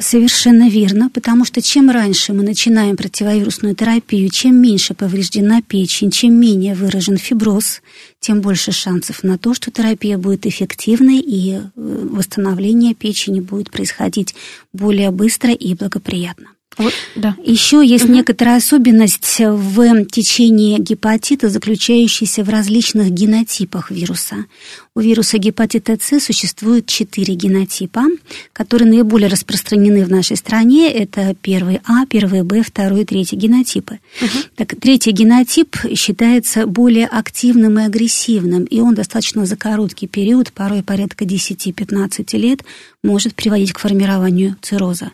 [0.00, 6.34] Совершенно верно, потому что чем раньше мы начинаем противовирусную терапию, чем меньше повреждена печень, чем
[6.34, 7.82] менее выражен фиброз,
[8.18, 14.34] тем больше шансов на то, что терапия будет эффективной и э, восстановление печени будет происходить
[14.72, 16.55] более быстро и благоприятно.
[16.78, 17.36] Вот, да.
[17.42, 18.12] Еще есть угу.
[18.12, 24.44] некоторая особенность в течении гепатита, заключающаяся в различных генотипах вируса.
[24.94, 28.04] У вируса гепатита С существует четыре генотипа,
[28.52, 30.90] которые наиболее распространены в нашей стране.
[30.90, 33.98] Это первый А, первый Б, второй и третий генотипы.
[34.20, 34.38] Угу.
[34.56, 40.82] Так, третий генотип считается более активным и агрессивным, и он достаточно за короткий период, порой
[40.82, 42.64] порядка 10-15 лет,
[43.02, 45.12] может приводить к формированию цирроза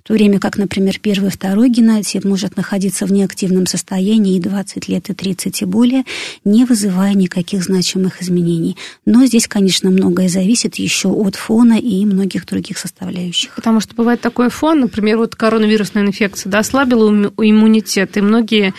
[0.00, 4.40] в то время как, например, первый и второй генотип может находиться в неактивном состоянии и
[4.40, 6.04] 20 лет, и 30 и более,
[6.42, 8.78] не вызывая никаких значимых изменений.
[9.04, 13.54] Но здесь, конечно, многое зависит еще от фона и многих других составляющих.
[13.56, 18.72] Потому что бывает такой фон, например, вот коронавирусная инфекция да, ослабила иммунитет, и многие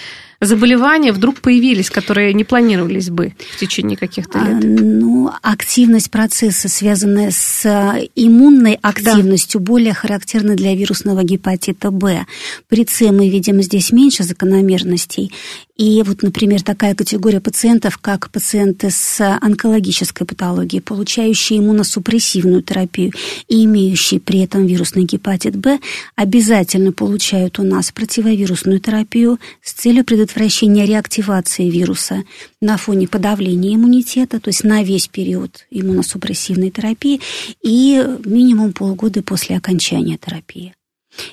[0.45, 4.63] заболевания вдруг появились, которые не планировались бы в течение каких-то лет?
[4.63, 9.65] А, ну, активность процесса, связанная с э, иммунной активностью, да.
[9.65, 12.25] более характерна для вирусного гепатита Б.
[12.67, 15.31] При С мы видим здесь меньше закономерностей.
[15.77, 23.13] И вот, например, такая категория пациентов, как пациенты с онкологической патологией, получающие иммуносупрессивную терапию
[23.47, 25.79] и имеющие при этом вирусный гепатит Б,
[26.15, 32.23] обязательно получают у нас противовирусную терапию с целью предотвращения реактивации вируса
[32.61, 37.21] на фоне подавления иммунитета, то есть на весь период иммуносупрессивной терапии
[37.61, 40.73] и минимум полгода после окончания терапии.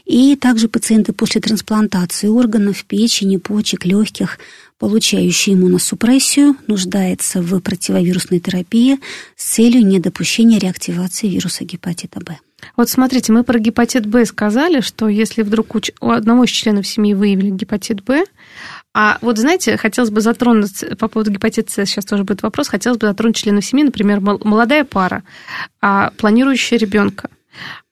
[0.05, 4.39] И также пациенты после трансплантации органов, печени, почек, легких,
[4.79, 8.99] получающие иммуносупрессию, нуждаются в противовирусной терапии
[9.37, 12.39] с целью недопущения реактивации вируса гепатита Б.
[12.77, 17.15] Вот смотрите, мы про гепатит Б сказали, что если вдруг у одного из членов семьи
[17.15, 18.25] выявили гепатит Б,
[19.01, 23.07] а вот, знаете, хотелось бы затронуть по поводу гепатита сейчас тоже будет вопрос, хотелось бы
[23.07, 25.23] затронуть членов семьи, например, молодая пара,
[25.81, 27.31] а планирующая ребенка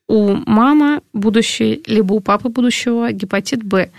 [0.09, 3.89] у мамы будущей, либо у папы будущего гепатит Б.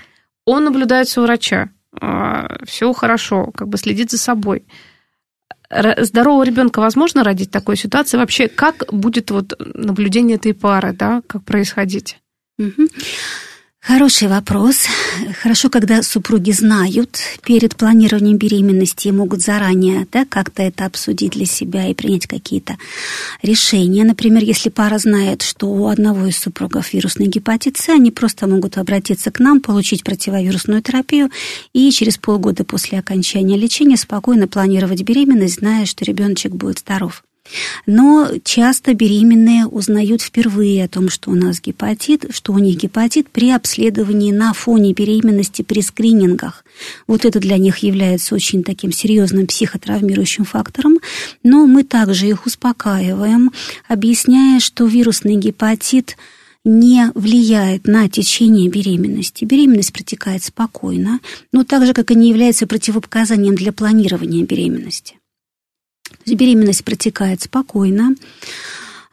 [0.45, 4.65] Он наблюдается у врача, а, все хорошо, как бы следит за собой.
[5.71, 8.19] Здорового ребенка возможно родить в такой ситуации?
[8.19, 12.19] Вообще, как будет вот наблюдение этой пары, да, как происходить?
[12.59, 12.87] Угу.
[13.89, 14.85] Хороший вопрос.
[15.41, 21.47] Хорошо, когда супруги знают перед планированием беременности и могут заранее да, как-то это обсудить для
[21.47, 22.77] себя и принять какие-то
[23.41, 24.05] решения.
[24.05, 28.77] Например, если пара знает, что у одного из супругов вирусный гепатит С, они просто могут
[28.77, 31.31] обратиться к нам, получить противовирусную терапию
[31.73, 37.23] и через полгода после окончания лечения спокойно планировать беременность, зная, что ребеночек будет здоров.
[37.87, 43.29] Но часто беременные узнают впервые о том, что у нас гепатит, что у них гепатит
[43.31, 46.65] при обследовании на фоне беременности при скринингах.
[47.07, 50.99] Вот это для них является очень таким серьезным психотравмирующим фактором.
[51.43, 53.53] Но мы также их успокаиваем,
[53.89, 56.17] объясняя, что вирусный гепатит
[56.65, 59.45] не влияет на течение беременности.
[59.45, 61.21] Беременность протекает спокойно,
[61.53, 65.17] но так же, как и не является противопоказанием для планирования беременности
[66.27, 68.15] беременность протекает спокойно.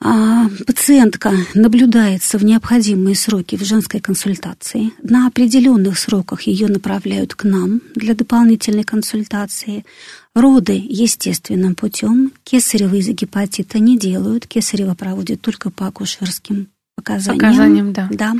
[0.01, 4.91] А, пациентка наблюдается в необходимые сроки в женской консультации.
[5.01, 9.86] На определенных сроках ее направляют к нам для дополнительной консультации.
[10.34, 12.34] Роды естественным путем.
[12.43, 14.47] Кесарево из-за гепатита не делают.
[14.47, 17.39] Кесарево проводят только по акушерским показаниям.
[17.39, 18.07] Показаниям, да.
[18.11, 18.33] да.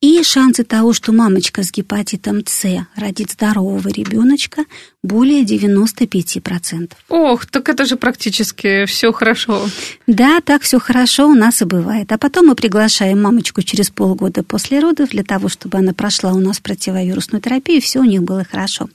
[0.00, 4.64] И шансы того, что мамочка с гепатитом С родит здорового ребеночка,
[5.02, 6.92] более 95%.
[7.08, 9.66] Ох, так это же практически все хорошо.
[10.06, 12.10] Да, так все хорошо у нас и бывает.
[12.12, 16.38] А потом мы приглашаем мамочку через полгода после родов для того, чтобы она прошла у
[16.40, 18.88] нас противовирусную терапию, и все у них было хорошо.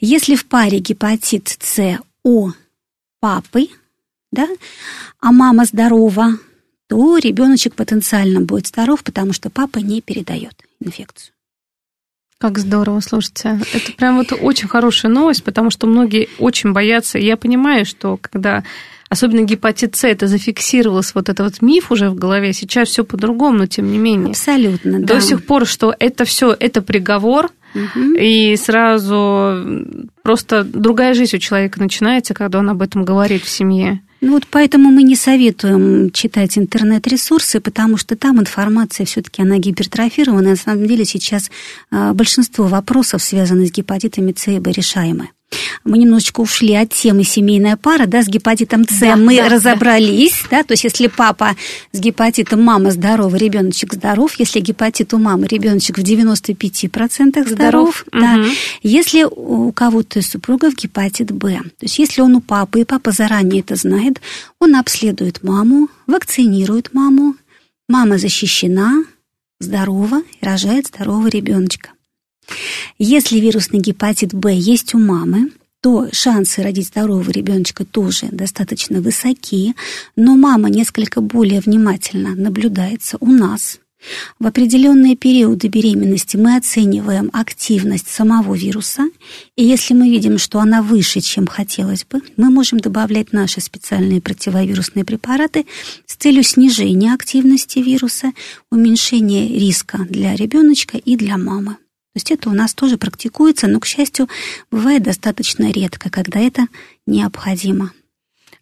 [0.00, 2.50] Если в паре гепатит С у
[3.20, 3.68] папы,
[4.30, 4.48] да,
[5.20, 6.38] а мама здорова,
[6.92, 11.32] то ребеночек потенциально будет здоров, потому что папа не передает инфекцию.
[12.36, 13.58] Как здорово, слушайте.
[13.72, 17.18] Это прям вот очень хорошая новость, потому что многие очень боятся.
[17.18, 18.62] И я понимаю, что когда
[19.08, 23.56] особенно гепатит С, это зафиксировалось, вот этот вот миф уже в голове, сейчас все по-другому,
[23.56, 24.32] но тем не менее.
[24.32, 25.20] Абсолютно, До да.
[25.22, 28.16] сих пор, что это все, это приговор, Мгм.
[28.18, 29.86] и сразу
[30.22, 34.02] просто другая жизнь у человека начинается, когда он об этом говорит в семье.
[34.22, 40.50] Ну вот поэтому мы не советуем читать интернет-ресурсы, потому что там информация все-таки она гипертрофирована.
[40.50, 41.50] На самом деле сейчас
[41.90, 45.30] а, большинство вопросов, связанных с гепатитами С и Б, решаемы.
[45.84, 50.44] Мы немножечко ушли от темы семейная пара, да, с гепатитом С Да, мы да, разобрались,
[50.50, 50.62] да.
[50.62, 51.56] то есть если папа
[51.92, 58.04] с гепатитом, мама здорова, ребеночек здоров, если гепатит у мамы, ребеночек в 95% здоров, Здоров,
[58.12, 58.36] да.
[58.36, 58.50] мгм.
[58.82, 63.10] Если у кого-то из супругов гепатит Б, то есть если он у папы, и папа
[63.12, 64.20] заранее это знает,
[64.58, 67.34] он обследует маму, вакцинирует маму,
[67.88, 69.04] мама защищена,
[69.58, 71.90] здорова и рожает здорового ребеночка.
[72.98, 75.50] Если вирусный гепатит Б есть у мамы,
[75.82, 79.74] то шансы родить здорового ребеночка тоже достаточно высокие,
[80.14, 83.80] но мама несколько более внимательно наблюдается у нас.
[84.38, 89.08] В определенные периоды беременности мы оцениваем активность самого вируса,
[89.56, 94.20] и если мы видим, что она выше, чем хотелось бы, мы можем добавлять наши специальные
[94.20, 95.66] противовирусные препараты
[96.06, 98.32] с целью снижения активности вируса,
[98.70, 101.76] уменьшения риска для ребеночка и для мамы.
[102.14, 104.28] То есть это у нас тоже практикуется, но, к счастью,
[104.70, 106.66] бывает достаточно редко, когда это
[107.06, 107.92] необходимо.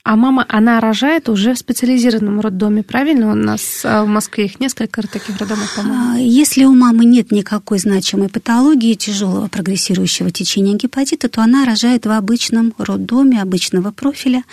[0.02, 3.32] А мама, она рожает уже в специализированном роддоме, правильно?
[3.32, 6.14] У нас а, в Москве их несколько таких роддомов, по-моему.
[6.14, 12.06] А, Если у мамы нет никакой значимой патологии тяжелого прогрессирующего течения гепатита, то она рожает
[12.06, 14.44] в обычном роддоме, обычного профиля.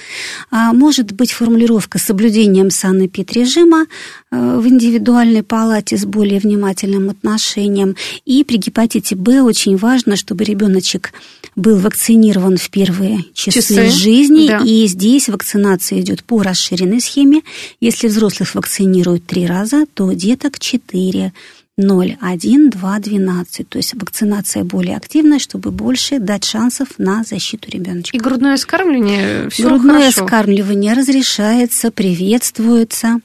[0.52, 3.86] А, Может быть формулировка с соблюдением санэпид-режима
[4.32, 7.95] э, в индивидуальной палате с более внимательным отношением.
[8.26, 11.14] И при гепатите Б очень важно, чтобы ребеночек
[11.56, 14.48] был вакцинирован в первые часы, Часы, жизни.
[14.48, 14.60] да.
[14.64, 17.41] И здесь вакцинация идет по расширенной схеме.
[17.79, 21.31] Если взрослых вакцинируют три раза, то деток 4.
[21.79, 23.69] 0, 1, 2, 12.
[23.69, 28.17] То есть вакцинация более активная, чтобы больше дать шансов на защиту ребеночка.
[28.17, 30.25] И грудное скармливание все Грудное хорошо.
[30.25, 33.19] скармливание разрешается, приветствуется,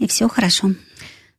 [0.00, 0.72] и все хорошо.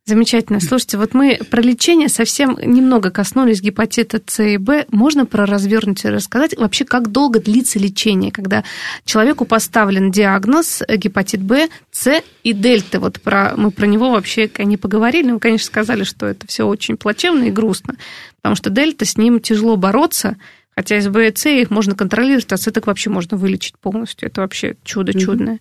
[0.06, 0.60] Замечательно.
[0.60, 4.84] Слушайте, вот мы про лечение совсем немного коснулись гепатита С и Б.
[4.90, 6.54] Можно про развернутие рассказать?
[6.58, 8.64] Вообще, как долго длится лечение, когда
[9.06, 13.00] человеку поставлен диагноз гепатит Б, С и дельта?
[13.00, 15.32] Вот про, мы про него вообще не поговорили.
[15.32, 17.94] Мы, конечно, сказали, что это все очень плачевно и грустно,
[18.42, 20.36] потому что дельта, с ним тяжело бороться,
[20.76, 24.28] Хотя из Б и С их можно контролировать, а так вообще можно вылечить полностью.
[24.28, 25.60] Это вообще чудо чудное.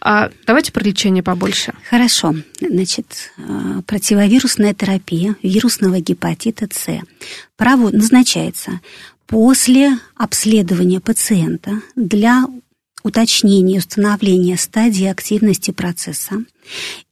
[0.00, 1.72] А давайте про лечение побольше.
[1.88, 2.34] Хорошо.
[2.60, 7.00] Значит, э, противовирусная терапия вирусного гепатита С
[7.56, 8.80] право назначается
[9.26, 12.46] после обследования пациента для
[13.04, 16.44] уточнения и установления стадии активности процесса.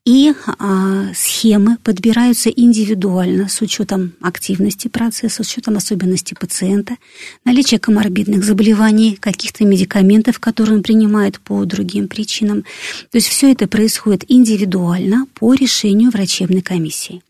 [0.05, 6.97] И а, схемы подбираются индивидуально с учетом активности процесса, с учетом особенностей пациента,
[7.45, 12.63] наличия коморбидных заболеваний, каких-то медикаментов, которые он принимает по другим причинам.
[13.11, 17.23] То есть все это происходит индивидуально по решению врачебной комиссии.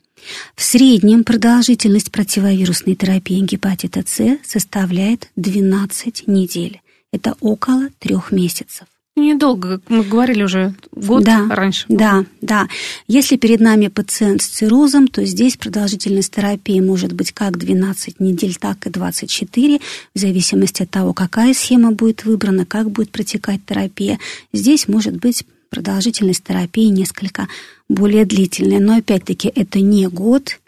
[0.54, 6.80] В среднем продолжительность противовирусной терапии гепатита С составляет 12 недель.
[7.16, 8.86] Это около трех месяцев.
[9.16, 11.86] Недолго, мы говорили уже год да, раньше.
[11.88, 12.68] Да, да.
[13.08, 18.56] Если перед нами пациент с циррозом, то здесь продолжительность терапии может быть как 12 недель,
[18.56, 19.80] так и 24,
[20.14, 24.18] в зависимости от того, какая схема будет выбрана, как будет протекать терапия.
[24.52, 27.48] Здесь может быть продолжительность терапии несколько
[27.88, 28.80] более длительная.
[28.80, 30.60] Но опять-таки это не год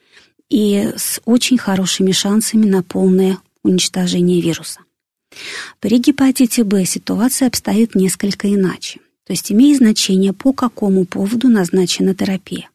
[0.49, 4.81] и с очень хорошими шансами на полное уничтожение вируса.
[5.81, 9.01] При гепатите Б ситуация обстоит несколько иначе.
[9.27, 12.69] То есть имеет значение, по какому поводу назначена терапия.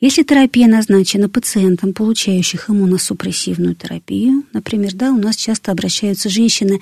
[0.00, 6.80] Если терапия назначена пациентам, получающих иммуносупрессивную терапию, например, да, у нас часто обращаются женщины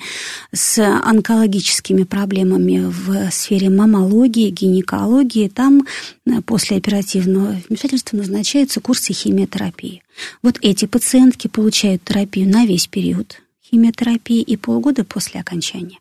[0.51, 5.85] с онкологическими проблемами в сфере мамологии, гинекологии, там
[6.25, 10.03] э, после оперативного вмешательства назначаются курсы химиотерапии.
[10.41, 13.42] Вот эти пациентки получают терапию на весь период
[13.73, 15.97] химиотерапии и полгода после окончания.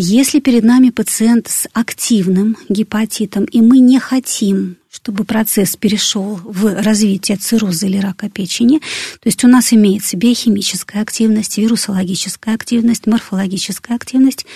[0.00, 6.80] Если перед нами пациент с активным гепатитом, и мы не хотим, чтобы процесс перешел в
[6.82, 13.96] развитие цирроза или рака печени, то есть у нас имеется биохимическая активность, вирусологическая активность, морфологическая
[13.96, 14.46] активность,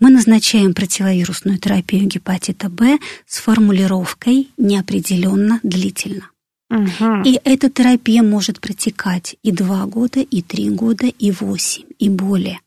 [0.00, 6.28] мы назначаем противовирусную терапию гепатита Б с формулировкой неопределенно длительно.
[6.70, 7.22] Угу.
[7.24, 12.60] И эта терапия может протекать и два года, и три года, и восемь, и более.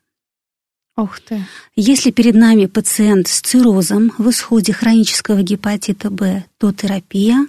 [0.98, 1.46] Ух ты.
[1.76, 7.48] Если перед нами пациент с циррозом в исходе хронического гепатита Б, то терапия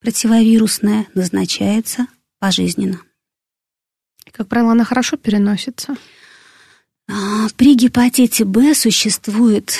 [0.00, 2.06] противовирусная назначается
[2.38, 3.00] пожизненно.
[4.30, 5.96] Как правило, она хорошо переносится?
[7.10, 9.74] А, при гепатите Б существует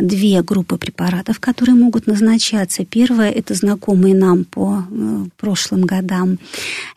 [0.00, 2.84] две группы препаратов, которые могут назначаться.
[2.84, 6.38] Первое– это знакомые нам по э, прошлым годам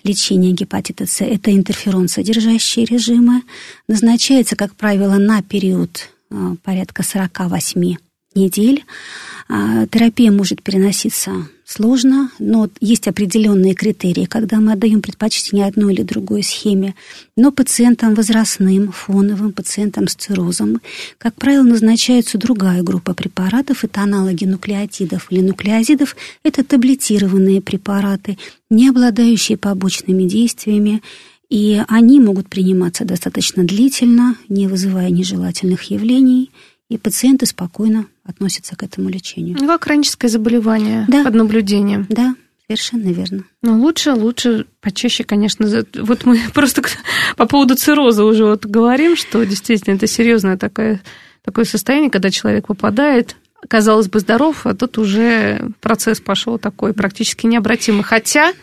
[0.04, 1.22] лечения гепатита С.
[1.22, 3.44] Это интерферон содержащие режимы.
[3.88, 7.96] Назначается, как правило, на период э, порядка 48
[8.36, 8.84] недель.
[9.48, 16.04] А, терапия может переноситься сложно, но есть определенные критерии, когда мы отдаем предпочтение одной или
[16.04, 16.96] другой схеме.
[17.36, 20.82] Но пациентам возрастным, фоновым, пациентам с циррозом,
[21.18, 23.84] как правило, назначается другая группа препаратов.
[23.84, 26.16] Это аналоги нуклеотидов или нуклеозидов.
[26.44, 28.38] Это таблетированные препараты,
[28.70, 31.02] не обладающие побочными действиями.
[31.50, 36.52] И они могут приниматься достаточно длительно, не вызывая нежелательных явлений,
[36.90, 39.58] и пациенты спокойно относятся к этому лечению.
[39.60, 41.24] Ну, как хроническое заболевание да.
[41.24, 42.06] под наблюдением.
[42.10, 42.36] Да,
[42.68, 43.44] совершенно верно.
[43.62, 45.68] Ну, лучше, лучше, почаще, конечно.
[45.96, 46.84] Вот мы просто
[47.36, 51.02] по поводу цирроза уже вот говорим, что действительно это серьезное такое,
[51.44, 53.36] такое состояние, когда человек попадает
[53.68, 58.04] казалось бы, здоров, а тут уже процесс пошел такой практически необратимый.
[58.04, 58.54] Хотя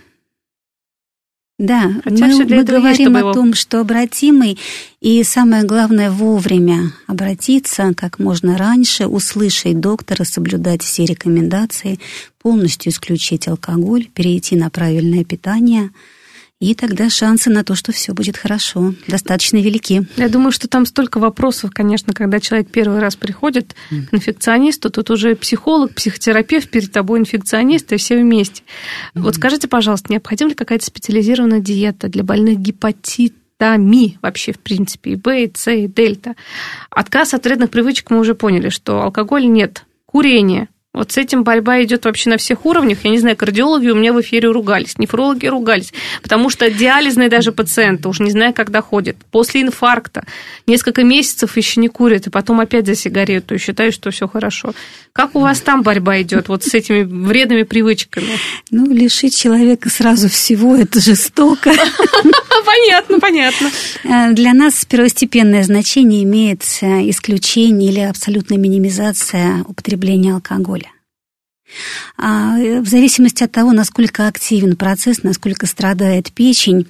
[1.59, 4.59] да, Хотя мы, мы говорим есть, о том, что обратимый,
[5.01, 11.99] и самое главное вовремя обратиться как можно раньше, услышать доктора, соблюдать все рекомендации,
[12.41, 15.91] полностью исключить алкоголь, перейти на правильное питание–
[16.61, 20.03] и тогда шансы на то, что все будет хорошо, достаточно велики.
[20.17, 25.11] Я думаю, что там столько вопросов, конечно, когда человек первый раз приходит к инфекционисту, тут
[25.11, 28.63] уже психолог, психотерапевт, перед тобой инфекционист, и все вместе.
[28.63, 29.21] Mm-hmm.
[29.21, 35.17] Вот скажите, пожалуйста, необходима ли какая-то специализированная диета для больных гепатитами вообще, в принципе, и
[35.17, 36.35] Б, и С, и Дельта?
[36.91, 40.69] Отказ от вредных привычек мы уже поняли, что алкоголь нет, курение–
[40.99, 42.99] вот с этим борьба идет вообще на всех уровнях.
[43.05, 45.93] Я не знаю, кардиологи у меня в эфире ругались, нефрологи ругались,
[46.23, 50.25] потому что диализные даже пациенты, уж не знаю, когда ходят, после инфаркта,
[50.67, 54.73] несколько месяцев еще не курят, и потом опять за сигарету, и считают, что все хорошо.
[55.13, 58.37] Как у вас там борьба идет вот с этими вредными привычками?
[58.73, 61.71] Ну, лишить человека сразу всего, это жестоко.
[62.79, 63.70] Понятно, понятно.
[64.05, 70.91] Э, для нас первостепенное значение имеет э, исключение или абсолютная минимизация употребления алкоголя.
[72.16, 76.87] А, э, в зависимости от того, насколько активен процесс, насколько страдает печень,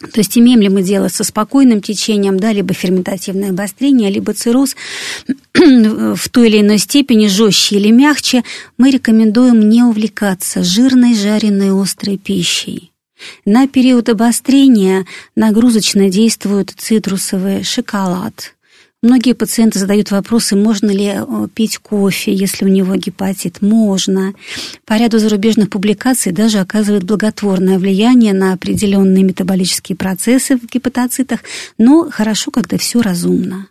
[0.00, 4.74] то есть имеем ли мы дело со спокойным течением, да, либо ферментативное обострение, либо цирроз
[5.54, 8.42] в той или иной степени жестче или мягче,
[8.78, 12.89] мы рекомендуем не увлекаться жирной, жареной, острой пищей.
[13.44, 15.06] На период обострения
[15.36, 18.54] нагрузочно действует цитрусовый шоколад–
[19.02, 23.62] Многие пациенты задают вопросы, можно ли э, пить кофе, если у него гепатит.
[23.62, 24.34] Можно.
[24.84, 31.40] По ряду зарубежных публикаций даже оказывает благотворное влияние на определенные метаболические процессы в гепатоцитах,
[31.78, 33.68] но хорошо, когда все разумно.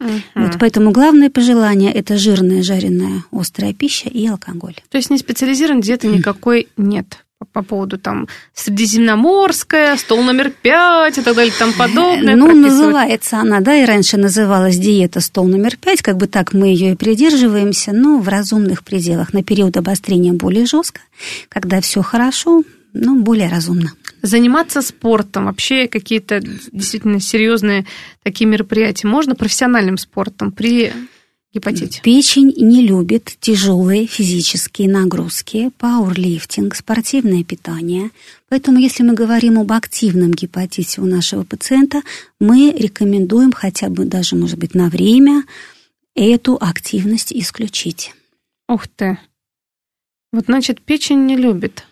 [0.00, 0.10] Угу.
[0.36, 4.76] Вот поэтому главное пожелание– это жирная, жареная, острая пища и алкоголь.
[4.88, 7.18] То есть не специализированной диеты никакой нет?
[7.52, 12.36] По поводу там Средиземноморская, стол номер пять и так далее тому подобное.
[12.36, 16.68] Ну, называется она, да, и раньше называлась диета стол номер пять, как бы так мы
[16.68, 19.32] ее и придерживаемся, но в разумных пределах.
[19.32, 21.00] На период обострения более жестко,
[21.48, 22.62] когда все хорошо,
[22.92, 23.92] но более разумно.
[24.22, 27.86] Заниматься спортом, вообще какие-то действительно серьезные
[28.22, 30.92] такие мероприятия можно профессиональным спортом при
[31.52, 32.00] гепатите?
[32.02, 38.10] Печень не любит тяжелые физические нагрузки, пауэрлифтинг, спортивное питание.
[38.48, 42.02] Поэтому, если мы говорим об активном гепатите у нашего пациента,
[42.40, 45.44] мы рекомендуем хотя бы даже, может быть, на время
[46.14, 48.14] эту активность исключить.
[48.68, 49.18] Ух ты!
[50.32, 51.84] Вот значит, печень не любит.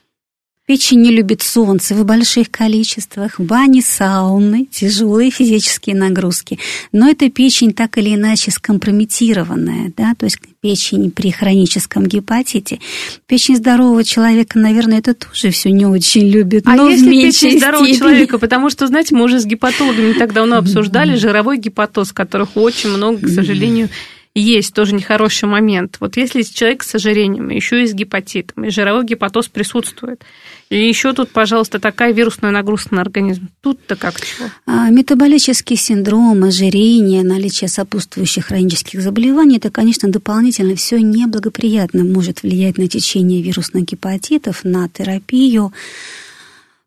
[0.71, 6.61] Печень не любит солнце в больших количествах, бани, сауны, тяжелые физические нагрузки.
[6.93, 12.79] Но эта печень так или иначе скомпрометированная, да, то есть печень при хроническом гепатите.
[13.27, 16.69] Печень здорового человека, наверное, это тоже все не очень любит.
[16.69, 17.99] А но если печень здорового степени.
[17.99, 18.39] человека?
[18.39, 23.27] Потому что, знаете, мы уже с гепатологами так давно обсуждали жировой гепатоз, которых очень много,
[23.27, 23.89] к сожалению,
[24.35, 25.97] есть тоже нехороший момент.
[25.99, 30.23] Вот если человек с ожирением, еще и с гепатитом, и жировой гепатоз присутствует,
[30.69, 34.49] и еще тут, пожалуйста, такая вирусная нагрузка на организм, тут-то как чего?
[34.67, 42.79] А, Метаболический синдром, ожирение, наличие сопутствующих хронических заболеваний, это, конечно, дополнительно все неблагоприятно может влиять
[42.79, 45.73] на течение вирусных гепатитов, на терапию.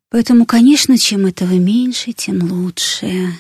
[0.10, 3.34] Поэтому, конечно, чем этого меньше, тем лучше.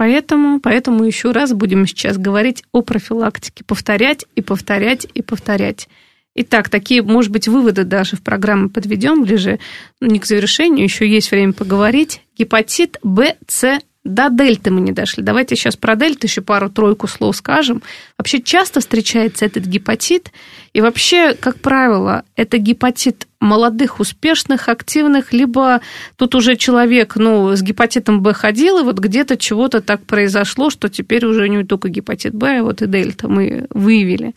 [0.00, 5.90] Поэтому, поэтому еще раз будем сейчас говорить о профилактике, повторять и повторять и повторять.
[6.34, 9.58] Итак, такие, может быть, выводы даже в программе подведем ближе,
[10.00, 12.22] ну, не к завершению, еще есть время поговорить.
[12.38, 15.22] Гепатит Б, С, до дельты мы не дошли.
[15.22, 17.82] Давайте сейчас про дельту еще пару-тройку слов скажем.
[18.16, 20.32] Вообще часто встречается этот гепатит,
[20.72, 25.80] и вообще, как правило, это гепатит молодых, успешных, активных, либо
[26.16, 30.88] тут уже человек, ну, с гепатитом Б ходил, и вот где-то чего-то так произошло, что
[30.88, 34.34] теперь уже не только гепатит Б, а вот и дельта мы выявили.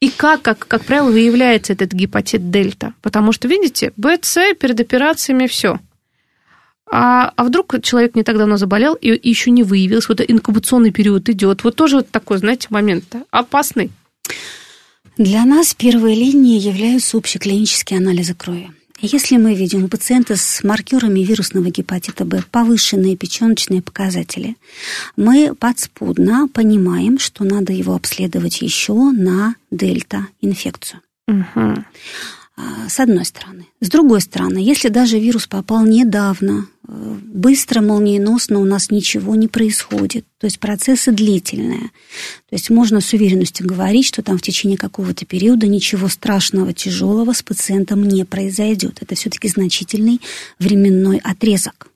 [0.00, 2.94] И как, как, как правило, выявляется этот гепатит дельта?
[3.02, 5.78] Потому что, видите, Б, С перед операциями все.
[6.94, 11.26] А, а вдруг человек не так давно заболел и еще не выявился, вот инкубационный период
[11.30, 11.64] идет.
[11.64, 13.90] Вот тоже вот такой, знаете, момент опасный.
[15.16, 18.70] Для нас первой линией являются общеклинические анализы крови.
[19.00, 24.56] Если мы видим у пациента с маркерами вирусного гепатита Б повышенные печеночные показатели,
[25.16, 31.00] мы подспудно понимаем, что надо его обследовать еще на дельта-инфекцию.
[31.26, 31.84] Угу.
[32.88, 33.66] С одной стороны.
[33.80, 40.26] С другой стороны, если даже вирус попал недавно, быстро, молниеносно у нас ничего не происходит.
[40.38, 41.90] То есть процессы длительные.
[42.48, 47.32] То есть можно с уверенностью говорить, что там в течение какого-то периода ничего страшного, тяжелого
[47.32, 48.98] с пациентом не произойдет.
[49.00, 50.20] Это все-таки значительный
[50.58, 51.88] временной отрезок.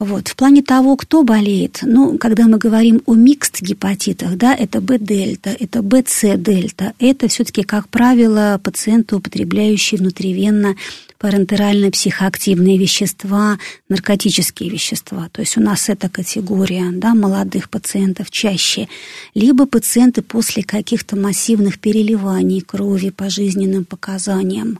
[0.00, 0.28] Вот.
[0.28, 5.50] В плане того, кто болеет, ну, когда мы говорим о микст гепатитах, да, это Б-дельта,
[5.50, 10.76] это БЦ-дельта, это все-таки, как правило, пациенты, употребляющие внутривенно
[11.18, 15.28] парентерально психоактивные вещества, наркотические вещества.
[15.32, 18.88] То есть у нас эта категория да, молодых пациентов чаще.
[19.34, 24.78] Либо пациенты после каких-то массивных переливаний крови по жизненным показаниям.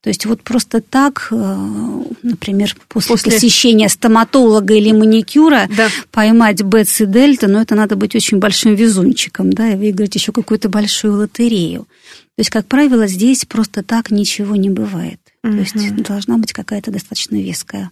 [0.00, 3.32] То есть вот просто так, например, после, после...
[3.32, 5.88] посещения стоматолога или маникюра да.
[6.12, 10.68] поймать БЦ дельта, но это надо быть очень большим везунчиком, да, и выиграть еще какую-то
[10.68, 11.88] большую лотерею.
[12.36, 15.20] То есть, как правило, здесь просто так ничего не бывает.
[15.42, 15.52] Угу.
[15.52, 17.90] То есть должна быть какая-то достаточно веская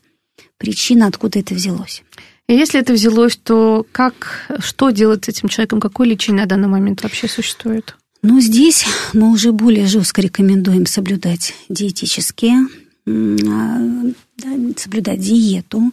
[0.59, 2.03] причина, откуда это взялось.
[2.49, 5.81] И если это взялось, то как, что делать с этим человеком?
[5.81, 7.97] Какое лечение на данный момент вообще существует?
[8.29, 12.67] Ну, здесь мы уже более жестко рекомендуем соблюдать диетические,
[14.77, 15.93] соблюдать диету,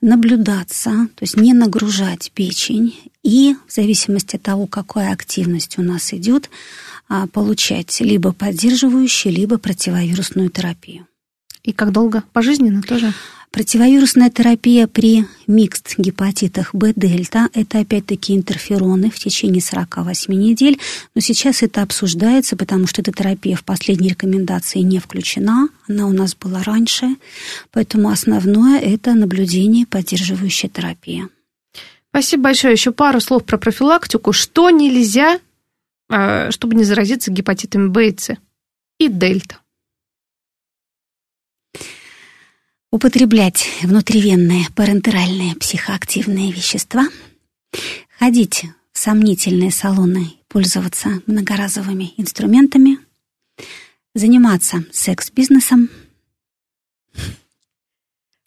[0.00, 6.14] наблюдаться, то есть не нагружать печень и в зависимости от того, какая активность у нас
[6.14, 6.48] идет,
[7.08, 11.08] а, получать либо поддерживающую, либо противовирусную терапию.
[11.64, 12.22] И как долго?
[12.32, 13.12] Пожизненно тоже?
[13.54, 20.80] Противовирусная терапия при микст гепатитах Б-дельта– это опять-таки интерфероны в течение 48 недель,
[21.14, 26.12] но сейчас это обсуждается, потому что эта терапия в последней рекомендации не включена, она у
[26.12, 27.14] нас была раньше,
[27.70, 31.28] поэтому основное– это наблюдение, поддерживающая терапия.
[32.10, 32.72] Спасибо большое.
[32.72, 34.32] Еще пару слов про профилактику.
[34.32, 35.38] Что нельзя,
[36.10, 38.36] а, чтобы не заразиться гепатитами Б и С
[38.98, 39.58] и дельта?
[42.94, 47.08] Употреблять внутривенные парентеральные психоактивные вещества,
[48.20, 52.98] ходить в сомнительные салоны, пользоваться многоразовыми инструментами,
[54.14, 55.90] заниматься секс-бизнесом–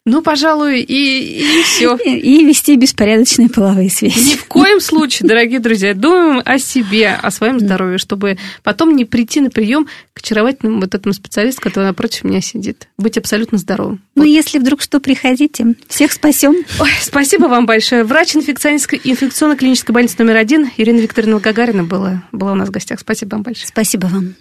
[0.08, 1.96] ну, пожалуй, и, и все.
[2.04, 4.18] И вести беспорядочные половые связи.
[4.18, 9.04] Ни в коем случае, дорогие друзья, думаем о себе, о своем здоровье, чтобы потом не
[9.04, 12.88] прийти на прием к очаровательному вот этому специалисту, который напротив меня сидит.
[12.96, 14.00] Быть абсолютно здоровым.
[14.14, 14.28] Ну, вот.
[14.28, 15.74] если вдруг что, приходите.
[15.88, 16.56] Всех спасем.
[16.80, 18.04] Ой, спасибо вам большое.
[18.04, 23.00] Врач инфекционно-клинической больницы номер один Ирина Викторовна Гагарина была, была у нас в гостях.
[23.00, 23.68] Спасибо вам большое.
[23.68, 24.34] Спасибо вам.